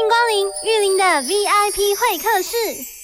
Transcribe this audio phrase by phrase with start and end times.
[0.00, 2.99] 欢迎光临玉林的 VIP 会客室。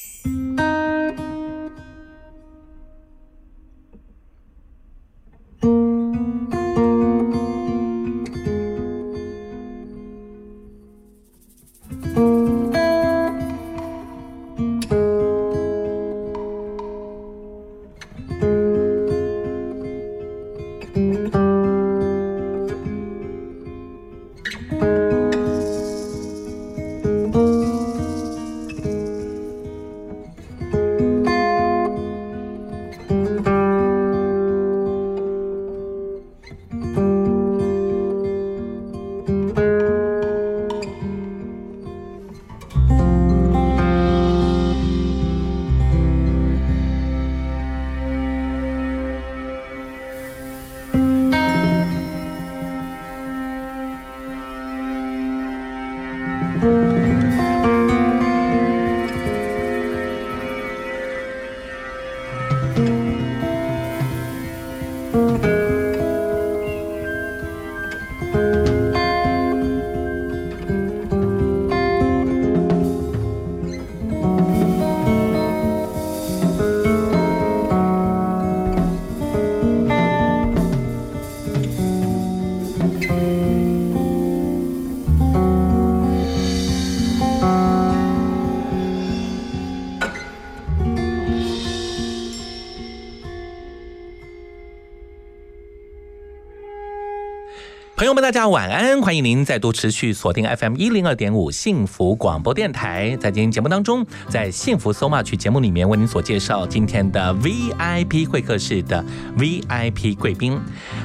[97.97, 99.01] 朋友们，大家晚安！
[99.01, 103.17] 欢迎您再度持续锁定 FM 一零二点五幸福广播电台。
[103.19, 109.03] 在今天节目当中，在幸福 So Much 节目里面为您所介绍今天的 VIP 会客室的
[109.39, 110.61] VIP 贵宾。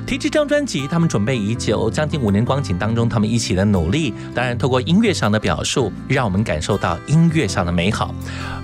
[0.05, 8.13] 提这张专辑，他们准备已久，将近五年光景当中，他们一起的努力，当然透过音乐上的表述，让我们感受到音乐上的美好。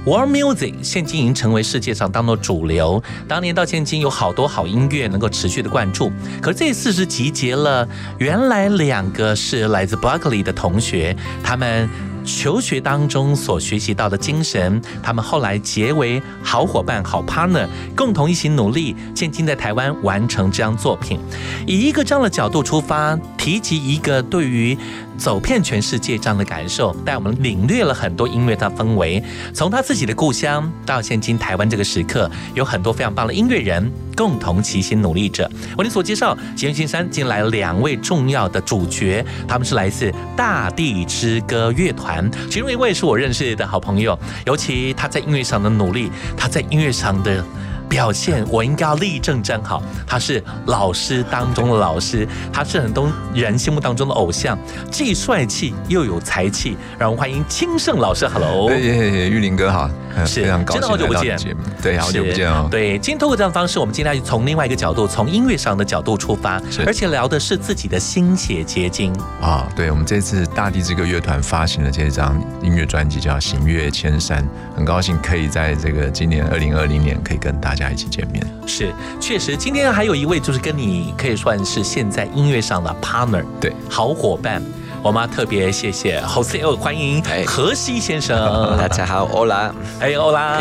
[0.06, 3.02] World Music 现今已经成为世界上当做主流。
[3.26, 6.12] 当年到现今，有好多好音乐能够持续的灌注。
[6.42, 7.88] 可是这次是集结了。
[8.20, 11.88] 原来两个是来自 Berkeley 的同学，他们
[12.26, 21.20] 求学当中所学习到的精神，他们后来结为好伙伴、好 partner，共同一起努力，现今在台湾完成这样作品。
[21.68, 24.78] 以一个这样的角度出发，提及一个对于。
[25.18, 29.22] 走遍全世界这样的感受，带我们领略了很多音乐的氛围。
[29.54, 35.50] 从他自己的故乡到现今台湾这个时刻，有很多非常棒的音乐人共同齐心努力着。
[35.78, 47.44] 为你所介绍，吉恩先山进来两位重要的主角，他们是来自大地之歌乐团，其中一位是我认识的好朋友，尤其他在音乐上的努力，他在音乐上的。
[47.90, 49.81] 表现我应该要立正站好。
[50.06, 54.58] 他是老师当中的老师，他是很多人心目当中的偶像，
[54.92, 56.78] 既帅气又有才气。
[57.00, 59.90] 让我们欢迎清盛老师，Hello，玉林哥好，
[60.25, 61.40] 是非常高兴好久不见，
[61.81, 62.68] 对，好久不见哦。
[62.70, 69.68] 对，今天通过这样的方式，我们今天要从另外一个角度，从音乐上的角度出发，而且聊的是自己的心血结晶啊。
[69.75, 74.44] 对，我们这次大地之歌乐团发行的这张音乐专辑叫《行月千山》，
[74.75, 77.77] 很高兴可以在这个今年二零二零年可以跟大。
[77.77, 78.46] 家一起见面。
[78.66, 84.62] 是确实，今天还有一位就是跟你可以算是现在音乐上的 partner，对，好伙伴。
[85.04, 88.36] 我们要特别谢谢 Jose，欢迎何西先生。
[88.78, 90.60] 大家好，欧拉，哎，欧拉，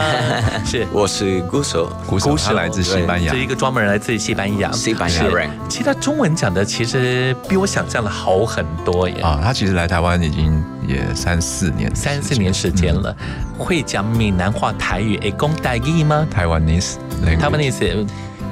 [0.64, 5.50] 是，我是鼓手，鼓手，他来自西班牙，是一个专门人来自西班牙，西班牙人。
[5.68, 9.16] 其实他中文讲的其实比我想象的好很多耶。
[9.22, 13.14] 啊，他其实来台湾已经也三四年，三四年时间了。
[13.58, 16.26] 会讲闽南话、台语，会讲台语吗？
[16.30, 16.98] 台湾意思，
[17.40, 17.84] 台湾意思，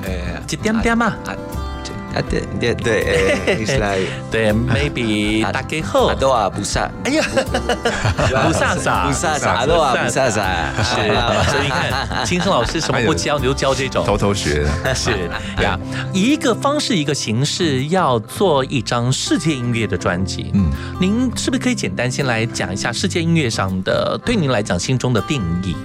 [0.03, 1.07] 呃，一点点嘛。
[1.27, 1.37] 啊
[2.23, 3.99] 对对对，意思 来
[4.31, 7.25] 对，maybe 大家好，阿多啊，不萨，哎呀，
[8.47, 10.43] 不萨萨，不萨萨，阿多啊，不萨萨，
[10.83, 10.95] 是，
[11.51, 15.11] 所以你看，青生老师什么不教，你就教这种，偷偷学，是
[15.63, 15.79] 呀，
[16.13, 20.71] 一个方式，一个形式，要做一张世界音乐的专辑，嗯，
[21.01, 25.77] 您是不是可以简单先来讲一下世界音乐上的对您来讲心中的定义？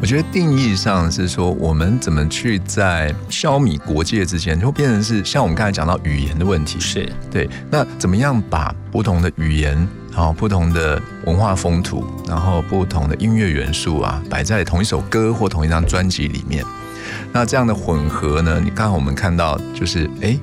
[0.00, 7.46] 我觉得定义上是说，我们怎么去在消弭国界之间，就变成是像我们刚才讲到语言的问题，是对。
[7.70, 9.76] 那怎么样把不同的语言
[10.10, 16.64] 然后不同的文化风土，然后不同的音乐元素啊，摆在同一首歌或同一张专辑里面。
[17.30, 18.58] 那这样的混合呢？
[18.58, 20.34] 你刚好我们看到就是，哎，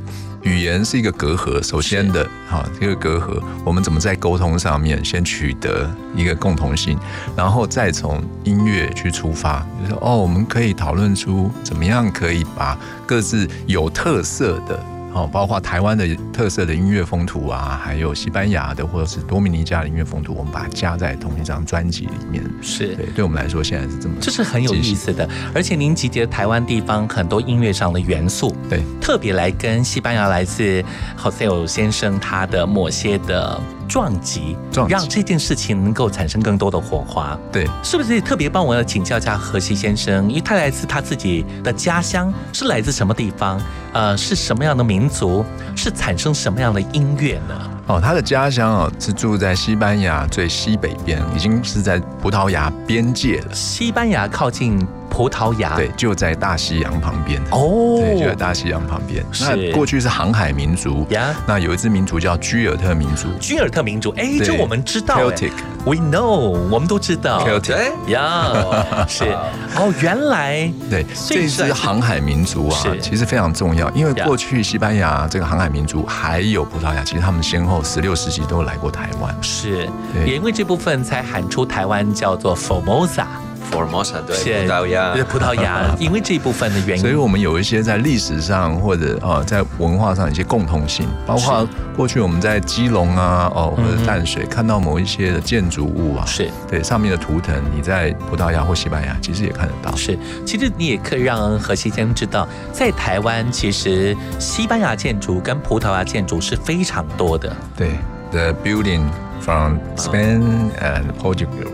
[0.48, 6.98] 语言是一个隔阂，首先的，哈，这个隔阂，我们怎么在沟通上面先取得一个共同性，
[7.36, 14.82] 然后再从音乐去出发，就是哦，我们可以讨论出怎么样可以把各自有特色的。
[15.14, 22.44] 哦，包括台湾的特色的音乐风土啊，还有西班牙的或者是多米尼加的音乐风土，我们把它加在同一张专辑里面。
[22.62, 25.28] 是对，对我们来说现在是这么，这是很有意思的。
[25.56, 30.84] 而且您集结台湾地方很多音乐上的元素，对，特别来跟西班牙来自
[31.18, 33.60] Jose 先生他的某些的。
[33.88, 34.58] 撞击，
[34.88, 37.38] 让这件事情能够产生更多的火花。
[37.52, 40.28] 对，是不是特别帮我要请教一下何西先生？
[40.30, 43.62] 因为他来自他自己的家乡，是来自什么地方？
[43.94, 45.44] 呃，是什么样的民族？
[45.76, 47.72] 是产生什么样的音乐呢？
[47.88, 53.54] 哦，他的家乡哦是住在西班牙最西北边，已经是在葡萄牙边界了。
[53.54, 54.86] 西班牙靠近。
[55.10, 55.76] 葡萄牙。
[55.76, 57.42] 对，就在大西洋旁边。
[57.52, 59.26] 哦，对，就在大西洋旁边。
[59.42, 61.06] 那过去是航海民族。
[61.10, 63.28] 呀，那有一支民族叫居尔特民族。
[63.40, 69.24] 居尔特民族，哎，这我们知道，Celtic，We know，我们都知道，Celtic，呀，是。
[69.76, 70.72] 哦，原来。
[70.90, 79.88] 对，这支航海民族啊，其实非常重要，因为过去西班牙这个航海民族还有葡萄牙，其实他们先后十六世纪都来过台湾，是，
[80.26, 83.26] 也因为这部分才喊出台湾叫做 Formosa。
[83.72, 84.36] Formosa 对
[84.66, 96.50] 葡萄牙，对葡萄牙， 因为这一部分的原因，所以我们有一些在历史上或者哦在文化上一些共同性，包括过去我们在基隆啊哦或者淡水看到某一些的建筑物啊，是。
[96.68, 99.96] 对上面的图腾，你在葡萄牙或西班牙其实也看得到。
[99.96, 107.56] 是，其实你也可以让何西先生知道，在台湾其实西班牙建筑跟葡萄牙建筑是非常多的。
[107.76, 107.92] 对
[108.32, 109.04] ，The building
[109.42, 111.72] from Spain and Portugal.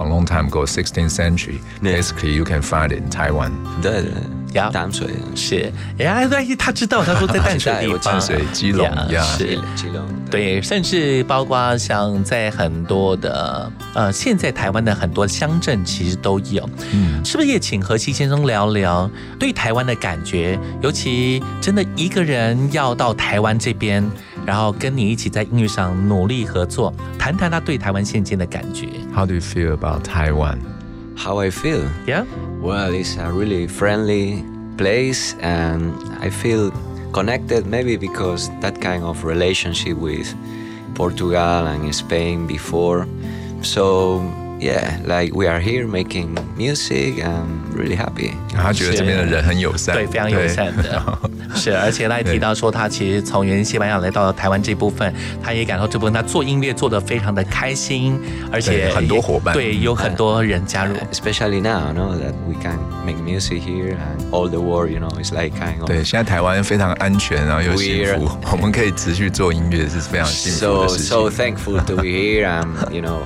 [0.00, 1.60] A long time ago, 16th century.
[1.82, 3.52] Basically, you can find it in Taiwan.
[3.82, 4.12] 对对，
[4.52, 20.58] 呀，淡水是，哎，对，他知道，他说在 淡水地方，淡水、基隆呀，是基隆，对，甚至包括像在很多的呃，现在台湾的很多乡镇其实都有，嗯，是不是也请何西先生聊聊对台湾的感觉？
[20.82, 24.08] 尤其真的一个人要到台湾这边。
[24.46, 28.88] 然后跟你一起在音乐上努力合作，谈谈他对台湾现今的感觉。
[29.14, 30.56] How do you feel about Taiwan?
[31.14, 31.82] How I feel?
[32.06, 32.24] Yeah.
[32.61, 34.43] Well, it's a really friendly
[34.77, 36.71] place, and I feel
[37.11, 37.65] connected.
[37.65, 40.33] Maybe because that kind of relationship with
[40.95, 43.05] Portugal and Spain before.
[43.61, 44.21] So
[44.59, 48.33] yeah, like we are here making music and really happy.
[48.53, 51.19] 他觉得这边的人很友善，对，非常友善的，
[51.54, 51.76] 是。
[51.76, 55.12] 而且他也提到说，他其实从原西班牙来到台湾这部分，
[55.42, 58.18] 他也感受这部分他做音乐做得非常的开心，
[58.52, 60.94] 而且很多伙伴，对，有很多人加入。
[61.12, 65.10] Especially now, you know that we can make music here and all the world, you know,
[65.18, 65.86] it's like kind of.
[65.86, 71.06] 对，现在台湾非常安全，然后又幸福，我们可以持续做音乐是非常幸福的事情。
[71.06, 73.20] So so thankful to be here, and you know.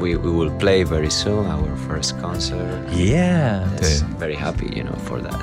[0.00, 2.88] we, we will play very soon our first concert.
[2.90, 5.38] Yeah, yes, very happy, you know, for that.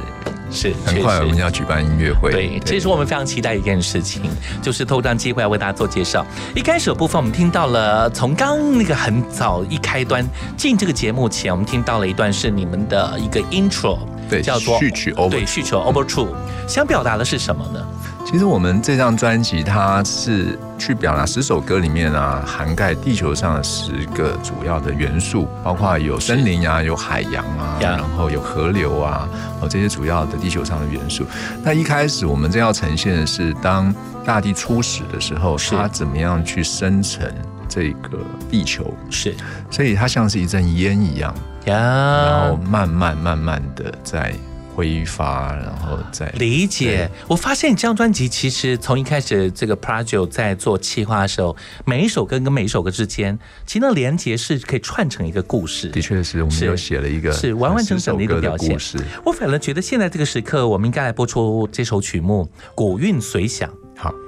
[0.50, 2.32] 是，很快我们要举办音乐会。
[2.32, 4.22] 对，这是我们非常期待一件事情，
[4.62, 6.26] 就是透过这样机会来为大家做介绍。
[6.56, 16.28] 一开始的部分，我们听到了从刚那个很早一开端进这个节目前，我们听到了一段是你们的一个 intro，对，叫做序曲 over，对，序曲 over two，
[16.68, 17.87] 想表达的是什么呢？
[18.30, 29.30] 其实我们这张专辑，它是去表达十首歌里面啊，涵盖地球上的十个主要的元素，包括有森林啊，有海洋啊，然后有河流啊，
[29.62, 31.26] 哦这些主要的地球上的元素。
[31.64, 37.26] 那一开始我们这要呈现的是，当大地初始的时候，它怎么样去生成
[37.69, 38.19] 这个
[38.52, 38.94] 地球？
[39.10, 39.34] 是，
[39.72, 44.36] 所以它像是一阵烟一样，然后慢慢慢慢的在。
[44.78, 47.10] 挥发，然后再理解。
[47.28, 55.90] 我发现这张专辑其实从一开始这个 project 在做企划的时候，每一首歌跟每一首歌之间，其实那连接是可以串成一个故事。
[55.90, 58.78] 的确是我们有写了一个是完完整整的一个表现。
[59.26, 63.68] 我反而觉得现在这个时刻，我们应该来播出这首曲目《古韵随想》。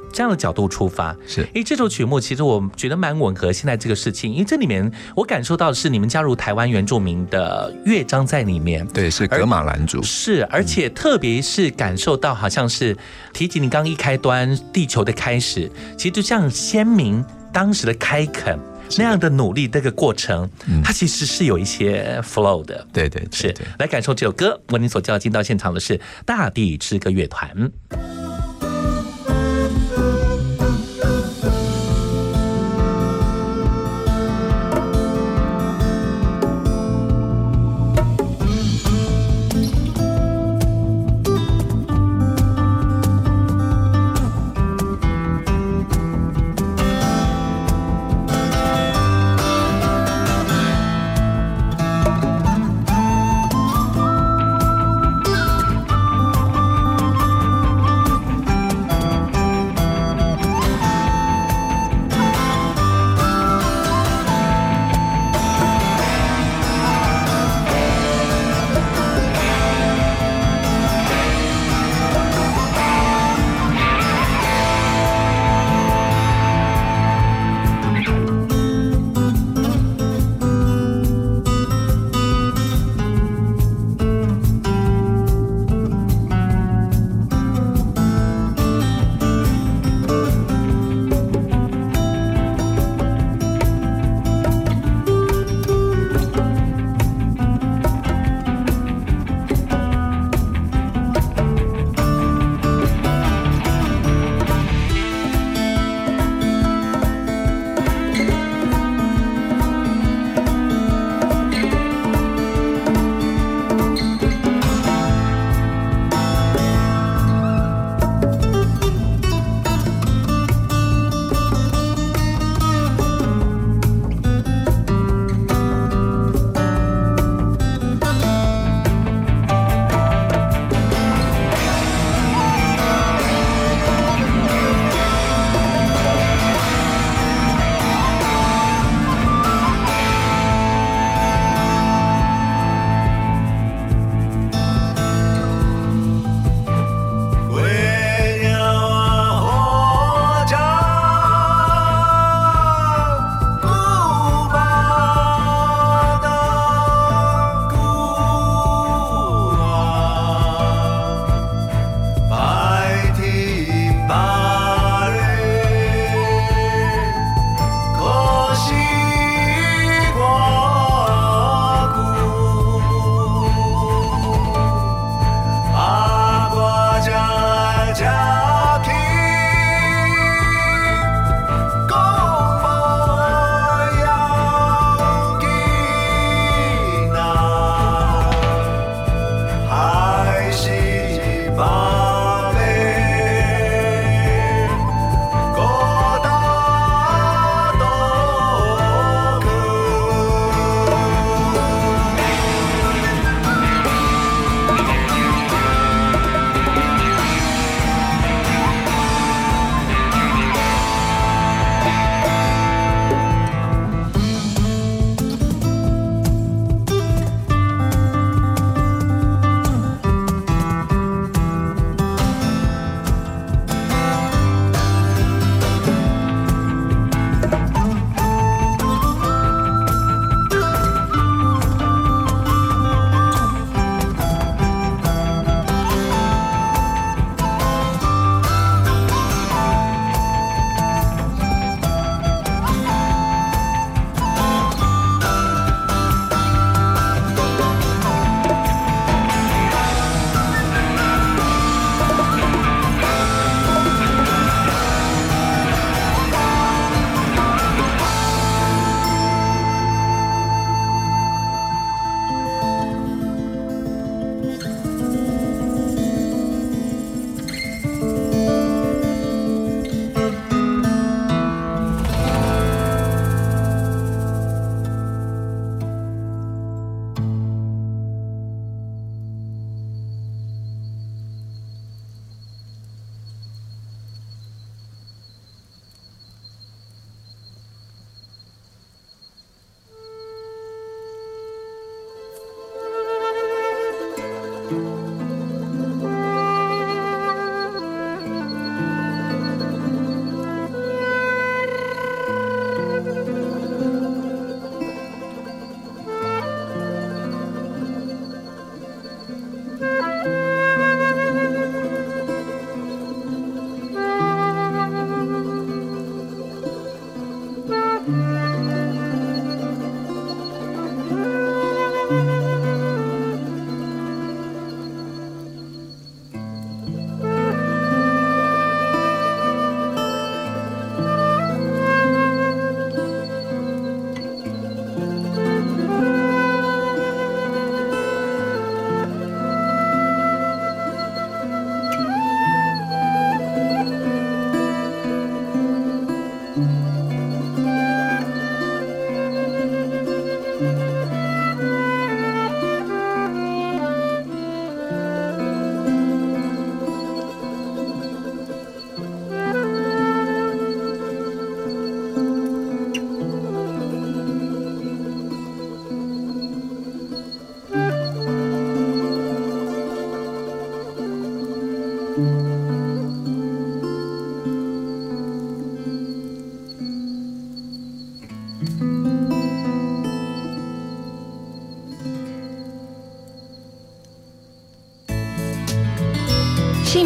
[0.10, 0.14] 好。
[0.14, 1.16] 这样的角度出发。
[1.26, 12.98] 是，因为这首曲目其实我觉得蛮吻合现在这个事情，因为这里面我感受到的是你们加入台湾原住民的乐章在里面，对，是格马兰族，是，而且特别是感受到好像是
[13.32, 17.24] 提及你刚一开端地球的开始，其实就像先民
[17.54, 18.60] 当时的开垦
[18.98, 20.50] 那样的努力这个过程，
[20.84, 23.56] 它其实是有一些 flow 的，对对，是。
[23.78, 24.60] 来感受这首歌。
[24.70, 27.72] 为你所叫进到现场的是大地之歌乐团。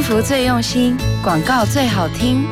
[0.03, 2.45] 福最用心，广告最好听。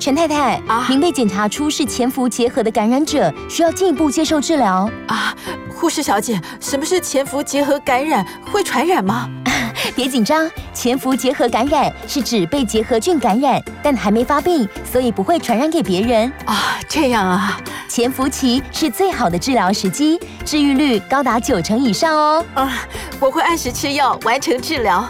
[0.00, 4.90] 陈太太，啊您被检查出是潜伏结核的感染者，需要进一步接受治疗。
[5.06, 5.36] 啊，
[5.68, 8.26] 护士小姐，什么是潜伏结核感染？
[8.50, 9.28] 会传染吗？
[9.94, 16.32] 别紧张，潜伏结核感染是指被结核菌感染，但还没发病，所以不会传染给别人。
[16.46, 22.44] 啊，这样啊，潜伏期是最好的治疗时机，治愈率高达九成以上哦。
[22.54, 22.72] 啊，
[23.20, 25.04] 我会按时吃药，完成治疗。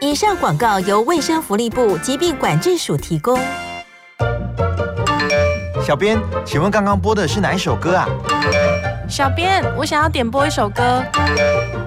[0.00, 3.38] 以上广告由卫生福利部疾病管制署提供。
[5.80, 8.08] 小编，请问刚刚播的是哪一首歌啊？
[9.08, 11.02] 小编，我想要点播一首歌。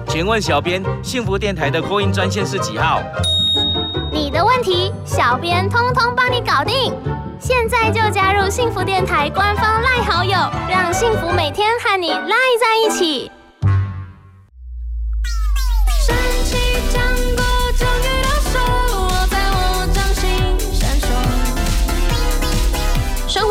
[0.08, 3.02] 请问小编，幸福电台的扩音专线是几号？
[4.10, 6.94] 你的问题，小编通通帮你搞定。
[7.38, 10.38] 现在就加入幸福电台官方赖好友，
[10.70, 13.30] 让幸福每天和你赖在一起。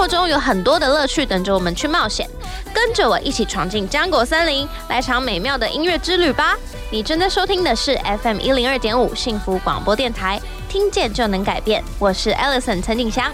[0.08, 2.30] 中有很多的乐趣等着我们去冒险，
[2.74, 6.56] 跟着我一起闯进浆果森林，来场美妙的音乐之旅吧！
[6.92, 11.84] 你正在收听的是 FM 一零二点五幸福广播电台，听见就能改变。
[12.00, 13.32] 我是 Alison 陈景祥。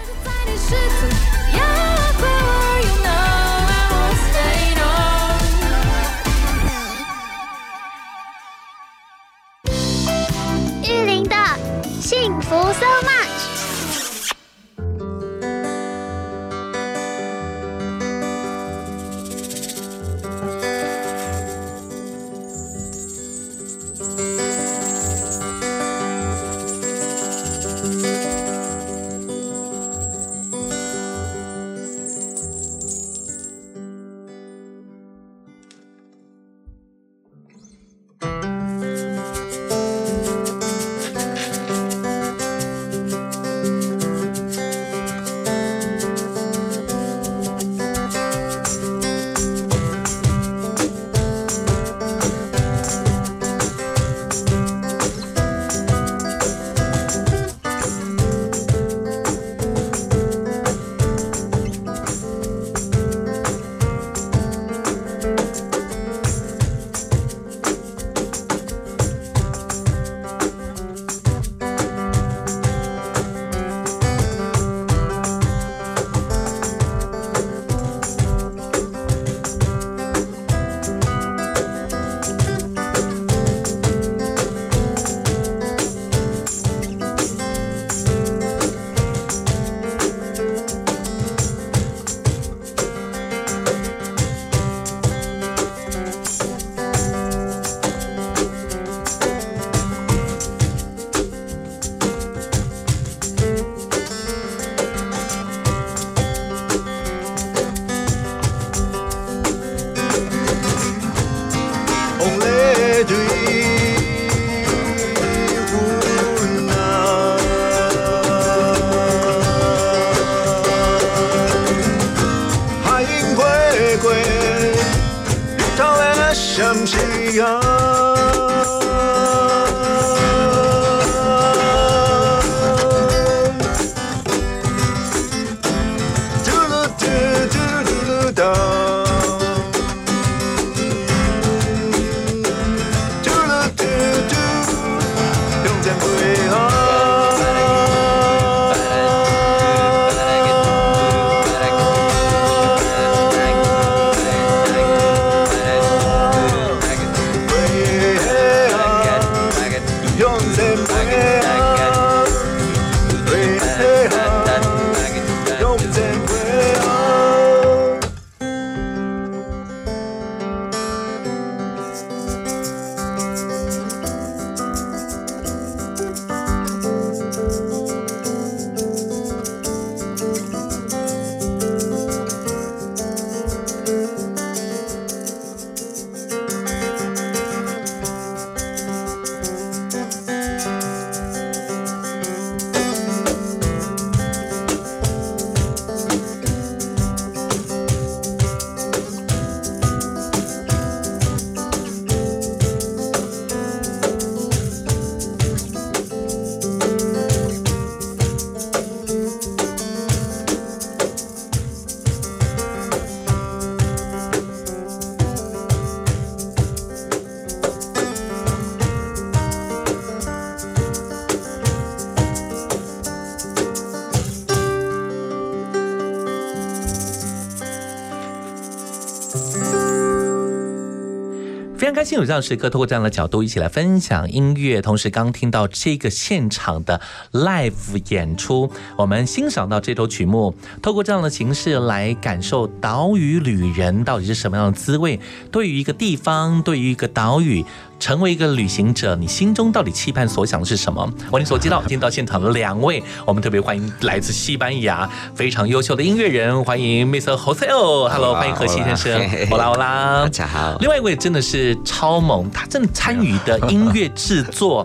[232.22, 234.80] 有这样时刻，透过这样的角度一起来分享音乐。
[234.80, 237.00] 同时，刚听到这个现场的
[237.32, 245.18] live 演出，我们欣赏到这首曲目，透过这样的形式来感受岛屿旅人到底是什么样的滋味。
[245.50, 247.64] 对于一个地方，对于一个岛屿。
[248.02, 251.08] 成为一个旅行者，你心中到底期盼所想的是什么？
[251.30, 257.36] 我你所知道， 今天到现场的两位，我们特别欢迎来自西班牙非常优秀的音乐人，欢迎 Mr.
[257.36, 260.76] Jose，Hello，欢迎何西先生，欧啦欧啦， 大家好。
[260.80, 264.84] 另外一位真的是超猛，他正参与的 音乐制作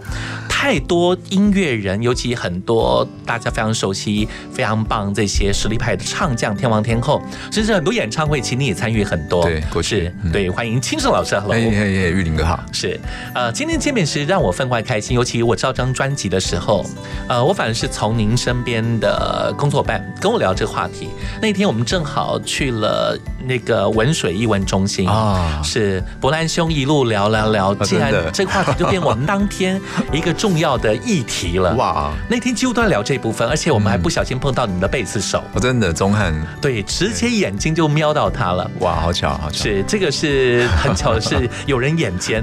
[0.60, 9.44] 太多音乐人，尤其很多大家非常熟悉、非常棒这些实力派的唱将天王天后，甚至很多演唱会，其实你也参与很多。
[9.44, 13.00] 对，过去对，欢迎青盛老师，Hello，哎哎哎，玉林哥好，是。
[13.36, 16.84] 呃，今天见面是让我分外开心，尤其我知道张专辑的时候，
[17.30, 21.10] 呃，我反而是从您身边的工作伴跟我聊这个话题。
[21.40, 23.16] 那天我们正好去了
[23.46, 29.80] 那个文水艺文中心啊，是伯兰兄一路聊聊聊，竟然这个话题就变我们当天
[30.12, 31.76] 一个重要的议题了。
[31.76, 38.72] 哇，那天几乎都在聊这部分，而且我们还不小心碰到你们的贝斯手，我真的钟汉，对，直接眼睛就瞄到他了。
[38.80, 42.42] 哇，好巧，好巧，是这个是很巧的是 有人眼尖。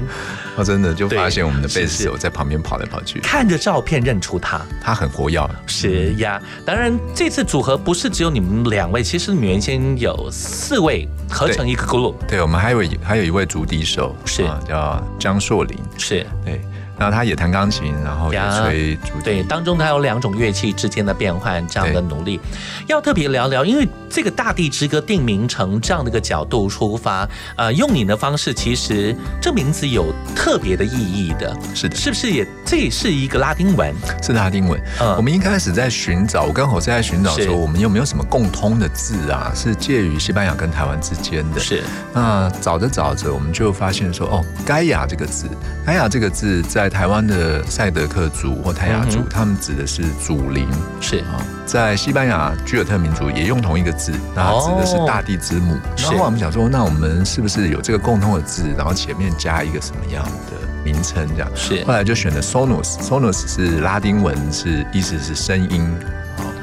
[0.55, 5.41] 我真的就发现我们的贝斯手在旁边跑来跑去，看着照片认出他，他很活跃。
[5.65, 12.13] 是呀，当然这次组合不是只有你们两位，其实你们原先有四位合成一个 group。
[12.27, 15.75] 对，我们还有还有一位竹笛手，是叫张硕林。
[15.97, 16.61] 是，对。
[16.97, 19.23] 然后他也弹钢琴，然后也吹竹笛。
[19.23, 22.39] 对，当中他有两种乐器之间的变换，这样的努力，
[22.87, 23.65] 要特别聊聊。
[23.65, 27.27] 因为这个《大地之歌》定名成这样的一个角度出发，
[27.57, 31.53] 呃，用你的方式，其实这名字有特别的意义的。
[31.73, 33.93] 是的，是不是也这也是一个拉丁文？
[34.23, 34.81] 是拉丁文。
[35.01, 39.51] 嗯，我们一开始在寻找，我跟侯在寻找说，我们有没有什么共通的字啊？
[39.53, 41.59] 是介于西班牙跟台湾之间的。
[41.59, 41.83] 是。
[42.13, 45.47] 那找着找着，我们就发现说，哦，盖亚这个字，
[45.85, 46.84] 盖亚这个字在。
[46.85, 50.69] 在台湾的赛德克族或泰雅族，他们指的是祖灵，
[51.01, 51.41] 是啊。
[51.65, 55.75] 在西班牙居尔特民族也用同一个字，那指的是大地之母。
[55.97, 61.27] 然后我们想说，那我们是不是有这个共通的字，然后前面加一个什么样的名称？
[61.35, 61.83] 这样是。
[61.85, 66.05] 后来就选了 sonus，sonus 是拉丁文，是意思是声音啊，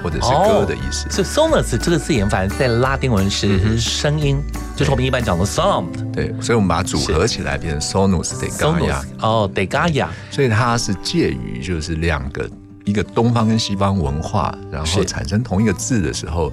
[0.03, 1.09] 或者是歌的意思。
[1.11, 4.43] 所以 sonus 这个字眼，反正在拉丁文是声音。
[4.75, 9.03] 就是我们一般讲的 sound，对，所以我们把它组合起来变成 sonus de Gaia。
[9.21, 12.49] 哦，de Gaia，所以它是介于就是两个
[12.85, 16.51] 一个东方跟西方文化，然后产生同一个字的时候，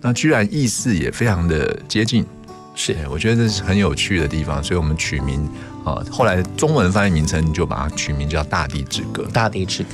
[0.00, 2.24] 那居然意思也非常的接近。
[2.74, 5.46] 是，我觉得这是很有趣的地方，所以我们取名
[5.86, 9.22] 啊，后来中文翻译名称就把它取名叫《大地之歌》。
[9.30, 9.90] 大地之歌，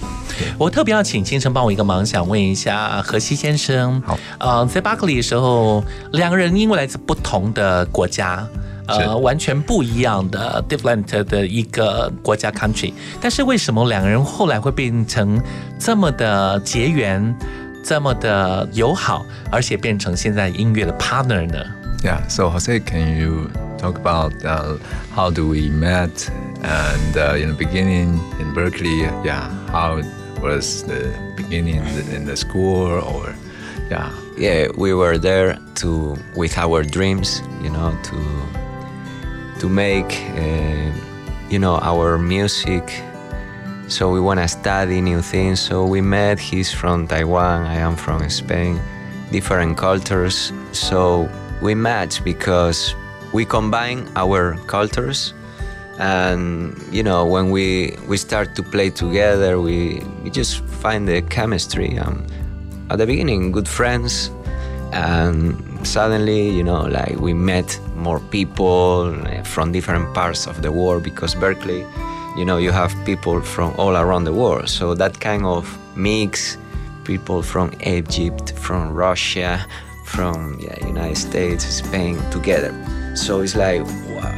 [0.57, 4.01] 我特别要请金城帮我一个忙，想问一下何西先生。
[4.01, 8.49] 好，呃，在巴克利的时候，两个人因为来自不同的国家，
[8.87, 15.39] 呃，完全不一样的 different 的一个国家 country，但是为什么两个人后来会变成
[15.79, 17.37] 这么的结缘，
[17.85, 21.63] 这么的友好，而且变成现在音乐的 partner 呢
[22.03, 22.27] ？Yeah.
[22.31, 23.51] So Jose, can you
[23.83, 24.79] talk about uh,
[25.11, 26.31] how do we met
[26.63, 29.01] and uh, in the beginning in Berkeley?
[29.27, 29.51] Yeah.
[29.71, 30.01] How
[30.41, 31.03] was the
[31.37, 31.83] beginning
[32.15, 33.35] in the school or
[33.91, 34.15] yeah?
[34.39, 38.19] Yeah, we were there to with our dreams, you know, to
[39.61, 40.93] to make uh,
[41.51, 42.85] you know our music.
[43.89, 45.61] So we want to study new things.
[45.61, 46.39] So we met.
[46.39, 47.67] He's from Taiwan.
[47.67, 48.81] I am from Spain.
[49.33, 50.53] Different cultures.
[50.71, 51.29] So
[51.61, 52.95] we match because
[53.33, 55.35] we combine our cultures
[55.99, 61.23] and you know when we we start to play together we we just find the
[61.23, 62.27] chemistry um,
[62.91, 64.31] at the beginning good friends
[64.93, 70.71] and suddenly you know like we met more people eh, from different parts of the
[70.71, 71.87] world because berkeley
[72.37, 76.57] you know you have people from all around the world so that kind of mix
[77.05, 79.65] people from egypt from russia
[80.13, 82.73] from yeah, United States, Spain together.
[83.15, 83.83] So it's like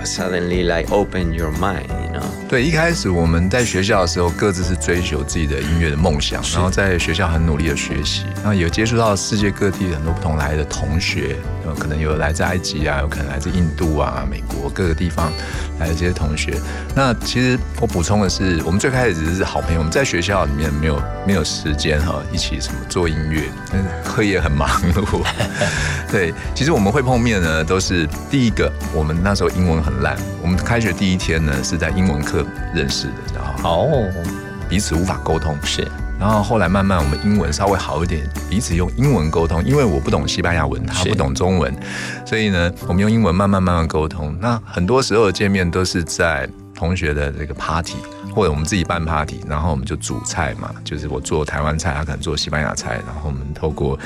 [0.04, 2.24] suddenly like open your mind, you know.
[2.48, 11.36] 对，一开始我们在学校的时候，各自是追求自己的音乐的梦想，然后在学校很努力的学习，然后有接触到世界各地很多不同来的同学，
[11.78, 15.32] 可能有来自埃及啊，有可能来自印度啊、美国各个地方
[15.80, 16.54] 来的这些同学。
[16.94, 23.42] 那其实我补充的是，我们最开始只是好朋友，我们在学校里面没有没有时间哈，一起什么做音乐，
[23.72, 25.22] 但是课业很忙碌。
[26.12, 34.12] 对，其实我们会碰面呢，都是第一个，我们那时候英文很烂，我们开学第一天呢是在英文课认识的，然后哦，
[34.68, 35.86] 彼此无法沟通，是。
[36.18, 41.74] 然后后来慢慢我们英文稍微好一点，彼此用英文沟通，因为我不懂西班牙文，他不懂中文，
[42.24, 44.34] 所以呢，我们用英文慢慢慢慢沟通。
[44.40, 47.96] 那很多时候的见面都是在同学的这个 party，
[48.32, 53.98] 或者我们自己办 party，然后我们就煮菜嘛，就是我做台湾菜，他可能做西班牙菜，然后我们透过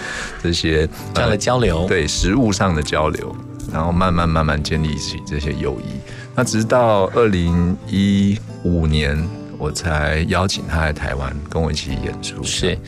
[0.43, 1.87] 这些这样的交流。
[1.87, 3.37] 对食物上的交流，
[3.73, 6.01] 然后慢慢慢慢建立起这些友谊。
[6.35, 9.19] 那直到二零一五年，
[9.59, 12.43] 我才邀请他来台湾跟我一起演出。
[12.45, 12.79] 是，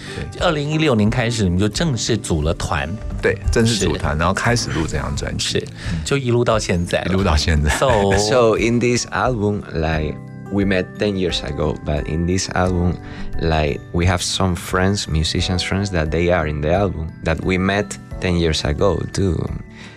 [0.41, 2.89] 二零一六年开始，你们就正式组了团，
[3.21, 5.69] 对，正式组团，然后开始录这张专辑，是，
[6.05, 7.71] 就一路到现在，一路到现在。
[7.71, 10.17] So So in this album, like
[10.53, 12.95] we met 10 years ago, but in this album,
[13.41, 17.59] like we have some friends, musicians friends that they are in the album that we
[17.59, 17.87] met
[18.21, 19.37] 10 years ago too.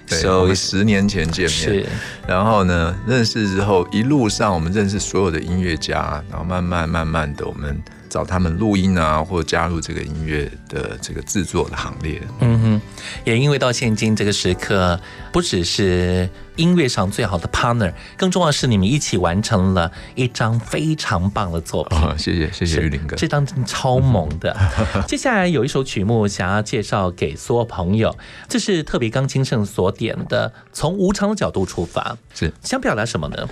[0.08, 1.50] 对，So 我们十年前见面。
[1.50, 1.86] 是，
[2.28, 7.82] 然后呢，认识之后，一路上我们认识所有的音乐家，然后慢慢慢慢的，我们
[8.14, 12.22] 找他们录音啊，或者加入这个音乐的这个制作的行列。
[12.42, 12.82] 嗯哼，
[13.26, 15.00] 也因为到现今这个时刻，
[15.32, 21.98] 不只是音乐上最好的 partner，更重要的是你们一起完成了一张非常棒的作品。
[21.98, 24.56] 哦，谢谢谢谢玉林哥，这张真的超萌的。
[25.10, 28.16] 接下来有一首曲目想要介绍给所有朋友，
[28.48, 33.50] 这是特别钢琴圣所点的，从无常的角度出发，是想表达什么呢？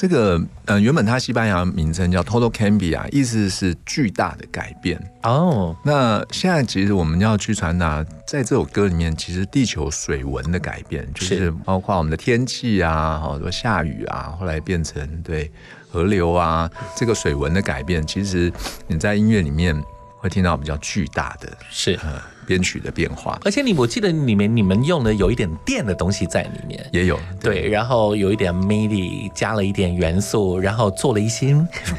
[0.00, 4.98] 这个呃，原本它西班牙名称叫 Total Cambia，意思是巨大的改变。
[5.24, 15.52] 哦，那现在其实我们要去传达，在这首歌里面，其实地球水文的改变，就是包括我们的天气啊，好多下雨啊，后来变成对
[15.90, 18.50] 河流啊，这个水文的改变，其实
[18.86, 19.78] 你在音乐里面
[20.16, 21.92] 会听到比较巨大的是。
[22.02, 31.50] 呃编曲的变化，而且你我记得里面你们用的有一点电的东西在里面，也有对，然后有一点 MIDI 加了一点元素，然后做了一些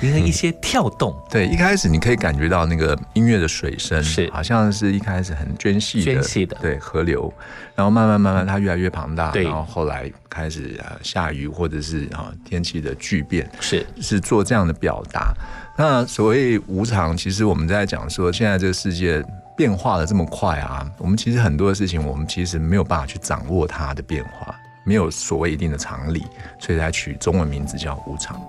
[0.02, 4.30] 因为一些跳动， 对，一开始你可以感觉到那个音乐的水声，是。
[4.30, 6.58] 好像是一开始很涓细的，涓细的。
[6.62, 7.34] 对河流，
[7.74, 9.46] 然后慢慢慢慢它越来越庞大，对。
[9.46, 13.86] 然后后来开始呃下雨或者是啊天气的巨变，是。
[14.02, 15.34] 是做这样的表达。
[15.78, 19.24] 那所谓无常，其实我们在讲说，现在这个世界
[19.56, 26.26] 变化的这么快啊，我们其实很多的事情，我们其实没有办法去掌握它的变化，没有所谓一定的常理，
[26.60, 28.42] 所以才取中文名字叫无常。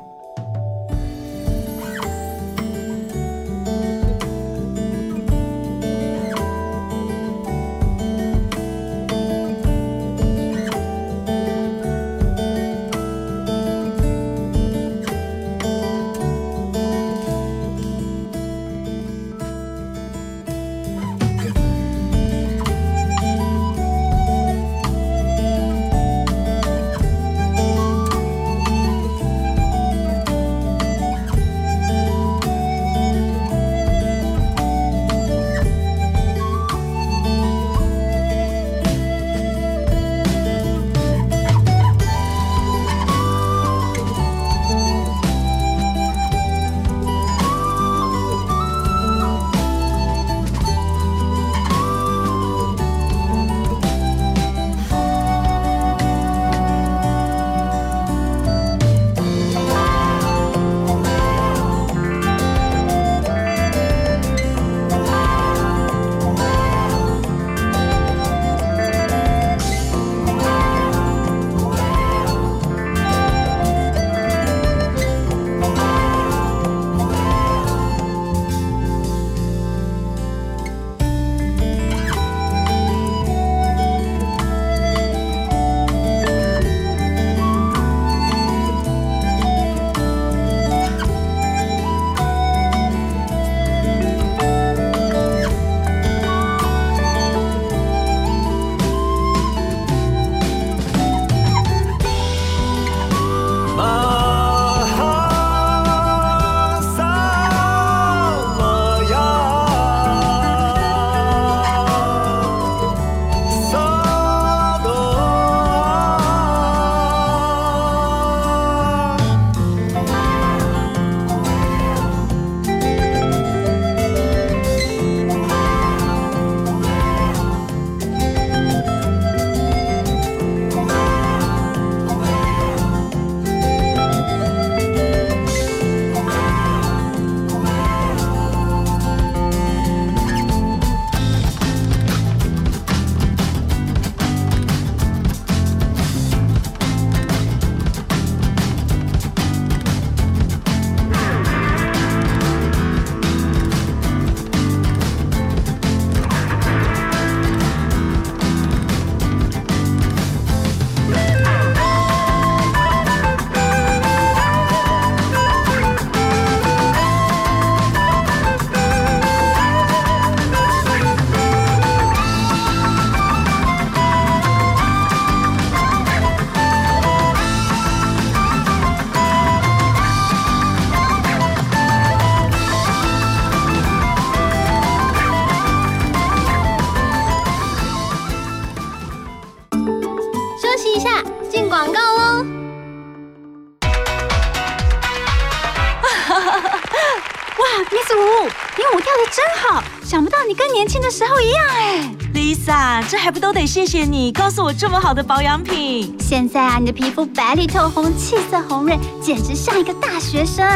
[204.04, 206.16] 你告诉我这么好的保养品？
[206.18, 210.66] 现在啊，你的皮肤白里透红，气色红润，简直像一个大学生。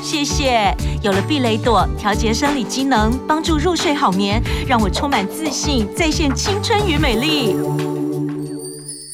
[0.00, 7.56] 谢谢，有了避雷朵调节生理机能，帮助入睡好眠，让我充满自信，再现青春与美丽。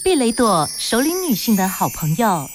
[0.05, 2.47] 避雷朵，首领女性的好朋友。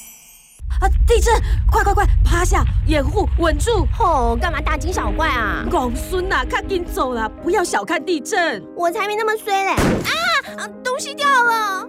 [0.79, 0.87] 啊！
[1.05, 1.33] 地震！
[1.69, 3.85] 快快快，趴下，掩护，稳住！
[3.99, 5.65] 哦，干嘛大惊小怪啊？
[5.69, 7.27] 公孙呐，赶紧走啦！
[7.43, 9.75] 不要小看地震，我才没那么衰嘞！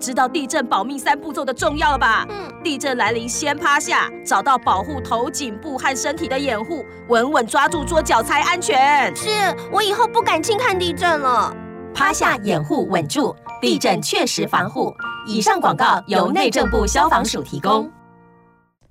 [0.01, 2.27] 知道地震保命三步骤的重要了吧？
[2.31, 9.15] 嗯，地震来临先趴下，找到保护头颈部和身体的掩护，稳稳抓住桌角才安全。
[9.15, 9.29] 是
[9.71, 11.55] 我以后不敢轻看地震了。
[11.95, 14.95] 趴下，掩护，稳住，地震确实防护。
[15.27, 17.91] 以上广告由内政部消防署提供。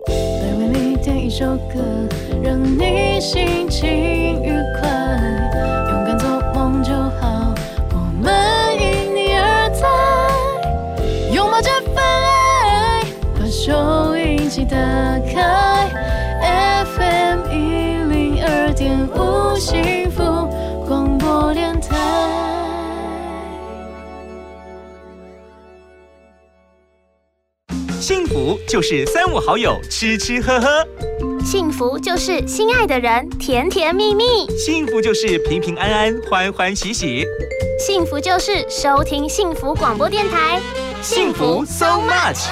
[0.06, 0.14] 再
[0.58, 1.82] 为你点一首歌，
[2.44, 3.90] 让你心情
[4.44, 4.52] 愉
[13.70, 14.76] 收音机打
[15.32, 15.88] 开
[16.86, 20.24] ，FM 一零二点五幸福
[20.88, 21.96] 广播电台。
[28.00, 30.84] 幸福就是三五好友吃吃喝喝，
[31.46, 37.24] 幸福就是心爱的人甜甜蜜蜜，幸福就是平平安安欢欢喜喜，
[37.78, 40.60] 幸福就是收听幸福广播电台，
[41.04, 42.48] 幸福 so much。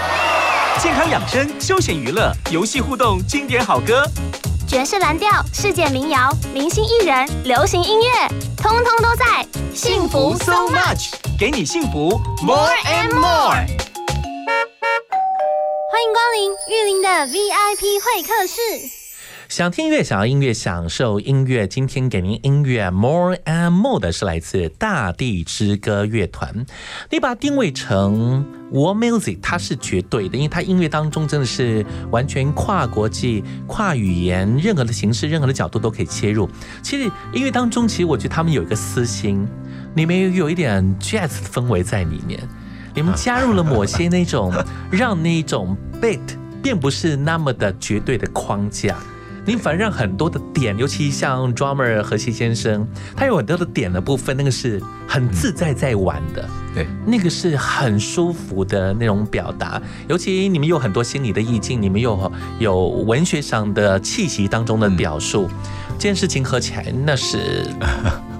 [0.80, 4.06] 健康养生、休闲娱乐、游戏互动、经典好歌、
[4.68, 13.50] 爵士蓝调、世界民谣、明星艺人、流行音乐，通通都在幸福 so much，给你幸福 more and more。
[15.90, 19.07] 欢迎光临玉林的 VIP 会客室。
[19.50, 21.66] 想听音乐，想要音乐，享受音乐。
[21.66, 26.66] 今天给您音乐 More and More 的是来自大地之歌乐团。
[27.10, 36.50] 你把它定位成 World Music，它是绝对的，因为它音乐当中真的是完全跨国际、跨语言，任何的形式、任何的角度都可以切入。
[36.84, 39.48] 其实音乐当中，其实我觉得他们有一个私心，
[39.96, 42.38] 里面有一点 Jazz 的氛围在里面。
[42.94, 44.54] 你们加入了某些那种
[44.92, 46.20] 让那种 beat
[46.62, 48.98] 并不是那么的绝对的框架，
[49.48, 56.46] 你反而让很多的点，尤其像 drummer 何西先生，他有很多的点的部分，那个是很自在在玩的，
[56.76, 59.82] 对，那个是很舒服的那种表达。
[60.10, 62.30] 尤其你们有很多心理的意境，你们有
[62.60, 65.50] 有文学上的气息当中的表述，
[65.98, 67.64] 这件事情合起来那是。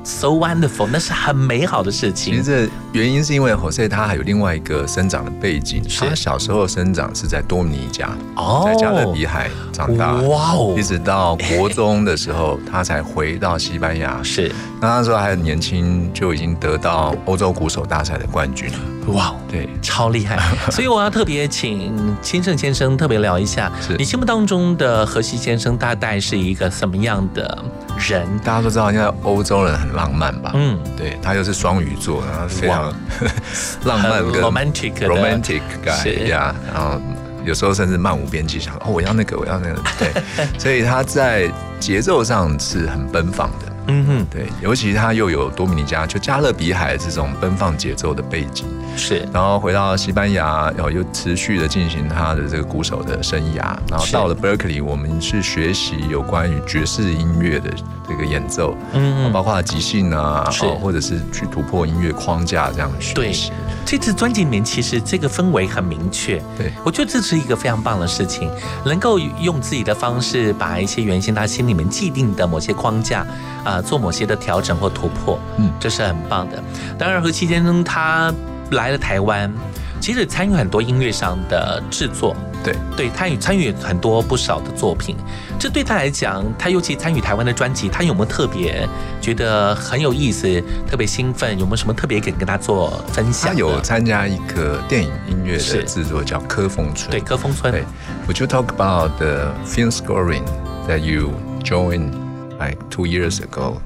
[0.08, 2.34] So wonderful，那是很美好的事情。
[2.34, 14.24] 其实这原因是因为 Jose 他还有另外一个生长的背景，他小时候生长是在多米尼加，哦，在加勒比海长大，哇哦，一直到国中的时候，他才回到西班牙。
[14.24, 14.50] 是，
[14.80, 18.72] 那那时候还很年轻，就已经得到欧洲鼓手大赛的冠军。
[19.08, 20.38] 哇，对，超厉害！
[20.70, 27.64] 所以我要特别请清盛先生特别聊一下，你心目当中的荷西先生大概是一个什么样的
[27.98, 28.28] 人？
[28.40, 30.52] 大家都知道，现在欧洲人很浪漫吧？
[30.56, 32.94] 嗯，对他又是双鱼座，然后非常
[33.86, 37.00] 浪漫跟 romantic romantic guy 呀，然后
[37.46, 40.12] 有时候甚至漫无边际，想哦，我要那个，我要那个，对，
[40.60, 41.50] 所以他在
[41.80, 43.77] 节奏上是很奔放的。
[43.88, 48.66] 嗯哼，对，尤其他又有多米尼加，就加勒比海这种奔放节奏的背景，
[48.98, 49.28] 是。
[49.34, 53.78] 然后回到西班牙，然后又持续的进行他的这个鼓手的生涯。
[53.90, 57.72] 然后到了 Berkeley，我们是学习有关于爵士音乐的
[58.08, 63.52] 这个演奏，嗯，包括即兴啊，是，或者是去突破音乐框架这样的学习。
[63.86, 66.74] 这次专辑里面其实这个氛围很明确，对。
[66.84, 68.52] 我觉得这是一个非常棒的事情，
[68.84, 73.22] 能够用自己的方式把一些原先他心里面既定的某些框架
[73.64, 76.62] 啊、呃、做某些的调整或突破，嗯，这是很棒的。
[76.98, 78.34] 当然，何其先生他
[78.72, 79.52] 来了台湾，
[80.00, 85.16] 其实参与很多音乐上的制作，对对，他与参与很多不少的作品，
[85.58, 88.88] 这对他来讲，他尤其参与台湾的专辑，他有没有特别
[89.22, 91.58] 觉得很有意思、特别兴奋？
[91.58, 93.52] 有没有什么特别可以跟他做分享？
[93.52, 97.10] 他有参加一个电影音乐的制作，叫科峰村。
[97.10, 97.72] 对，科峰村。
[97.72, 97.84] 对
[98.28, 100.44] ，Would you talk about the film scoring
[100.88, 101.32] that you
[101.64, 102.12] joined
[102.60, 103.82] like two years ago?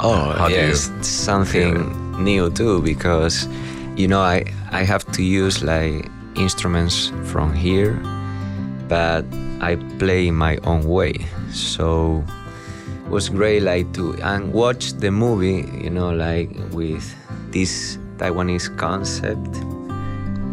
[0.00, 1.92] Oh, How yes, something
[2.22, 3.48] new too because
[3.96, 7.94] you know I I have to use like instruments from here,
[8.88, 9.24] but
[9.60, 11.14] I play my own way.
[11.50, 12.24] So
[13.06, 17.14] it was great like to and watch the movie, you know, like with
[17.50, 19.56] this Taiwanese concept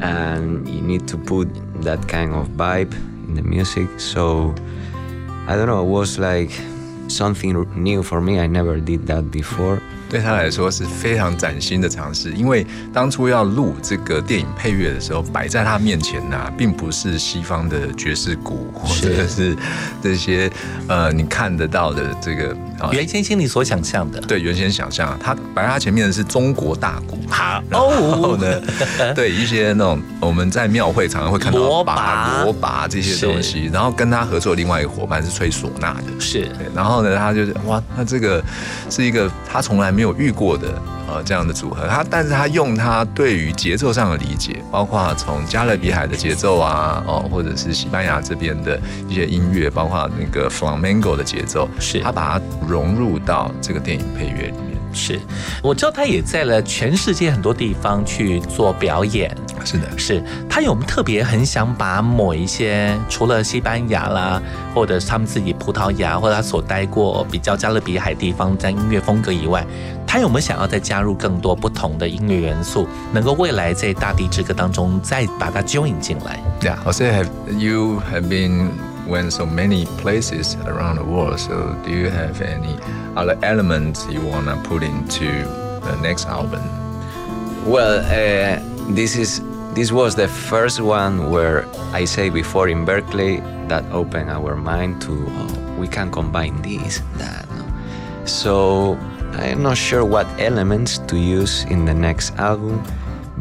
[0.02, 1.48] and you need to put
[1.82, 2.94] that kind of vibe
[3.28, 3.88] in the music.
[4.00, 4.54] So
[5.48, 6.52] I don't know, it was like
[7.12, 8.40] something new for me.
[8.40, 9.81] I never did that before.
[10.12, 19.56] 对他来说是非常崭新的尝试，因为当初要录这个电影配乐的时候，摆在他面前呢、并不是西方的爵士鼓，或者是。
[20.04, 20.52] 这些
[20.88, 22.50] 呃你看得到的这个
[22.80, 28.60] 啊原先心里所想象的，对原先想象，他摆在他前面的是中国大鼓，好然后呢，
[29.14, 38.44] 对一些那种我们在庙会常常会看到锣拔拔锣拔这些东西，然后跟他合作的另外一个伙伴是吹唢呐的，是，然后呢，他就是哇，那这个
[38.90, 54.71] 是一个他从来没有遇过的呃这样的组合，他但是他用他对于节奏上的理解，包括从加勒比海的节奏啊，哦，或者是西班牙这边的一些音乐，包括那个 flamenco 的节奏，是他把它融入到这个电影配乐里面。
[54.94, 55.20] 是，
[55.62, 59.36] 我知道他也在了全世界很多地方去做表演。
[59.64, 64.42] 是的，是他有特别很想把某一些除了西班牙啦，
[64.74, 69.66] 或者是他们自己葡萄牙，或者他所待过比较加勒比海地方在音乐风格以外，
[70.08, 78.72] 他有没有想要再加入更多不同的音乐元素，能够未来在大地之歌当中再把它 join 进来？Yeah, Jose, have you have been
[79.12, 81.40] went so many places around the world?
[81.40, 82.80] So do you have any
[83.20, 85.28] other elements you wanna put into
[85.88, 86.64] the next album?
[87.66, 88.58] Well, uh,
[88.96, 89.42] this is
[89.76, 95.02] this was the first one where I say before in Berkeley that opened our mind
[95.04, 97.46] to oh, we can combine this that.
[97.52, 97.66] no?
[98.26, 98.98] So
[99.34, 102.84] I'm not sure what elements to use in the next album,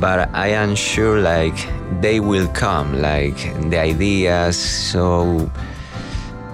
[0.01, 1.55] but I am sure like
[2.01, 3.37] they will come, like
[3.71, 4.57] the ideas.
[4.59, 5.51] So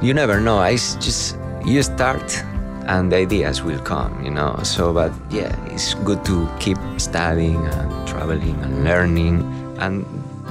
[0.03, 0.59] you never know.
[0.59, 2.45] I just you start
[2.87, 4.59] and the ideas will come, you know.
[4.63, 9.43] So, but yeah, it's good to keep studying and traveling and learning,
[9.79, 10.05] and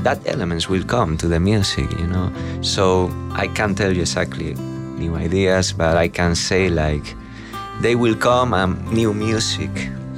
[0.04, 2.32] that elements will come to the music, you know.
[2.62, 4.54] So I can't tell you exactly
[4.98, 7.16] new ideas, but I can say like
[7.82, 9.70] they will come and new music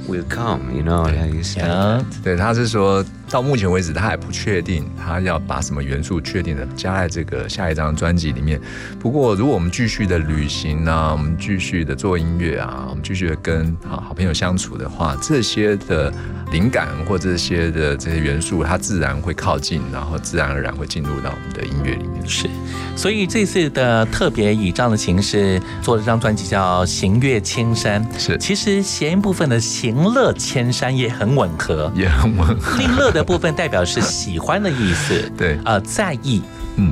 [0.07, 1.03] will come, you know.
[1.03, 2.05] Like it's like that.
[2.23, 8.60] 对，他是说 到目前为止，他还不确定他要把什么元素确定的加在这个下一张专辑里面。
[8.98, 16.12] 不过，如果我们继续的旅行啊，我们继续的做音乐啊，我们继续的跟好好朋友相处的话，这些的
[16.50, 22.26] 灵感或这些的这些元素，它自然会靠近，然后自然而然会进入到我们的音乐里面。
[22.26, 22.48] 是，
[22.96, 28.04] 所以这次的特别以这样的形式做了这张专辑，叫《行乐千山》。
[28.18, 32.78] 是，其实谐音部分的“行乐千山”也很吻合，也很吻合。
[32.78, 36.42] 另乐的部分代表是喜欢的意思， 对，呃，在意。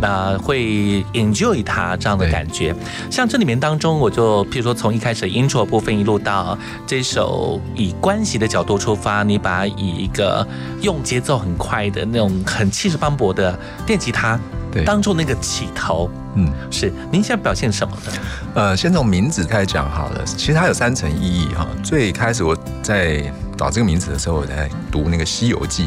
[0.01, 2.74] 那、会 enjoy 它这样的感觉，
[3.09, 10.45] 像这里面当中，我就譬如说从一开始 intro 部分一路到这首以关系的角度出发，你把它以一个
[10.83, 13.57] 用节奏很快的那种很气势磅礴的
[13.87, 14.37] 电吉他
[14.72, 18.12] 对当做那个起头，嗯，是您想表现什么呢？
[18.57, 20.24] 呃，先从名字开始讲好了。
[20.24, 21.64] 其实它有三层意义哈。
[21.85, 23.22] 最开始我在
[23.57, 25.85] 找这个名字的时候，我在读那个《西游记》，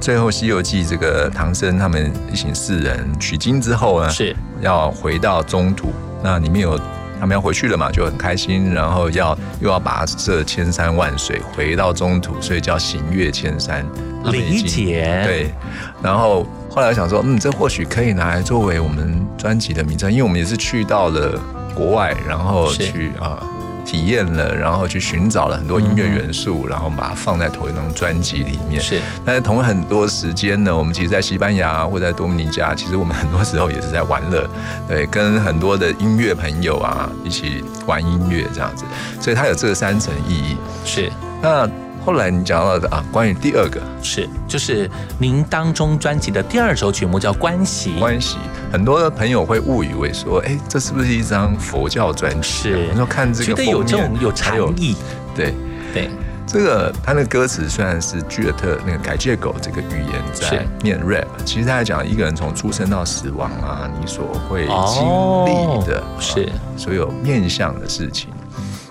[0.00, 5.92] 最后《西游记》这个唐僧他们一行四人取经之后呢，是要回到中土，
[6.22, 6.80] 那里面有。
[7.20, 13.84] 他们要回去了嘛，就很开心，然后要又要跋涉千山万水回到中土，所以叫行越千山。
[14.32, 15.54] 理解对，
[16.02, 21.38] 然后后来我想说，嗯，这或许可以拿来作为我们专辑的名称，因为我们也是去到了
[21.74, 23.46] 国外，然后去啊、
[23.90, 28.80] 体验了，然后去寻找了很多音乐元素，然后把它放在同一张专辑里面。
[28.80, 34.48] 是，但是同很多时间呢，我们其实，在西班牙或在多米尼加，其实我们很多时候也是在玩乐，
[34.86, 38.84] 对，跟很多的音乐朋友啊一起玩音乐这样子，
[39.20, 40.56] 所以它有这三层意义。
[40.84, 41.10] 是，
[41.42, 41.68] 那
[42.04, 48.38] 后来你讲到的啊，关于第二个是，就是您当中专辑的第二首曲目叫《关系》，关系，
[48.72, 52.48] 很多的朋友会误以为说，哎，这是不是一张佛教专辑？
[52.48, 54.96] 是你说看这个觉得有这种有禅意，
[55.34, 55.54] 对
[55.92, 56.10] 对。
[56.52, 68.30] 这个他那个歌词虽然是居尔特那个改借狗这个语言在念 rap，其实他在讲一个人从出生到死亡啊，你所会经哦历的、是啊所有面向的事情。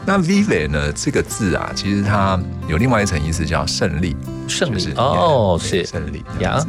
[0.06, 4.16] 那 vive 呢这个字啊，其实它有另外一层意思叫胜利，
[4.48, 6.66] 胜利就是哦是胜利呀。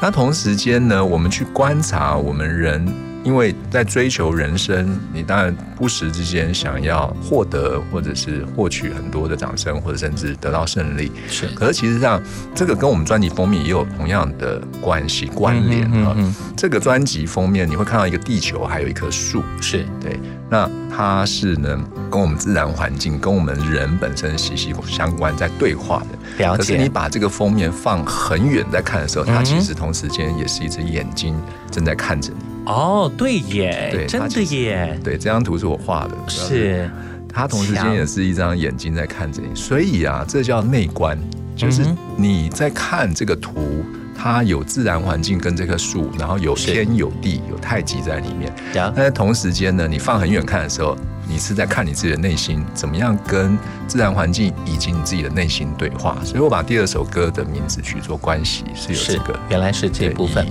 [0.00, 2.86] 那同时间呢，我们去观察我们人
[3.24, 11.12] 因为在追求人生，你当然不时之间想要获得或者是获取很多的掌声，或者甚至得到胜利。
[11.28, 12.22] 是，可是其实上
[12.54, 16.16] 这个跟我们专辑封面也有同样的关系关联啊。
[16.56, 19.42] 这个专辑封面你会看到一个地球，还有一棵树。
[19.60, 21.78] 是对，那它是呢
[22.10, 26.44] 跟我们自然环境、跟我们人本身息息相关，在对话的。
[26.44, 26.58] 了解。
[26.58, 31.36] 可是你把这个封面放很远在看的时候，它其实同时间也是一只眼睛
[31.70, 32.47] 正在看着你。
[32.68, 36.88] 哦，对耶，对，真的耶，对，这张图是我画的，是
[37.32, 41.18] 他同时间也是一张眼睛在看着你，所以啊，这叫内观，
[41.56, 41.82] 就是
[42.16, 48.52] 你在看这个图，它有自然环境跟这棵树，然后有天有地有太极在里面，
[48.94, 50.96] 但是同时间呢，你放很远看的时候。
[51.28, 53.56] 你是在看你自己的内心怎么样跟
[53.86, 60.46] 自然环境以及你自己的内心对话，所以我把第二首歌的名字取做关系，是有这个，原来是这部分。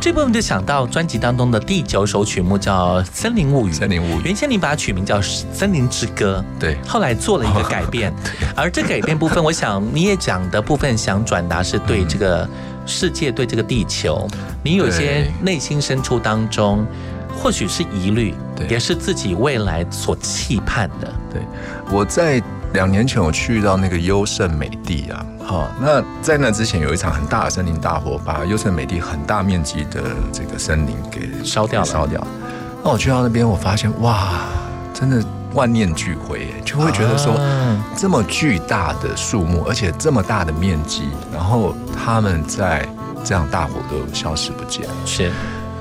[0.00, 4.22] 这部分就想到专辑当中的第九首曲目叫《森林物语》，森林物语。
[4.24, 5.18] 原先你把它取名叫
[5.52, 8.12] 《森林之歌》，对，后来做了一个改变，
[8.56, 12.48] 而这改变部分，我想你也讲的部分想转达是对这个
[12.86, 14.26] 世界、对这个地球，
[14.62, 16.86] 你有些内心深处当中。
[17.42, 18.34] 或许是疑虑，
[18.68, 21.10] 也是自己未来所期盼的。
[21.32, 21.40] 对，
[21.90, 22.42] 我在
[22.74, 31.86] 两年前我去到那个优胜美地啊，好，那在那之前有一场很大的森林大火，把优胜美地很大面积的这个森林给烧掉了。
[31.86, 32.24] 烧掉。
[32.84, 34.42] 那我去到那边，我发现哇，
[34.92, 35.24] 真的
[35.54, 37.34] 万念俱灰，就会觉得说，
[37.96, 42.86] 这么巨大的树木，而且这么大的面积，然后他们在
[43.24, 44.86] 这样大火都消失不见。
[45.06, 45.32] 是，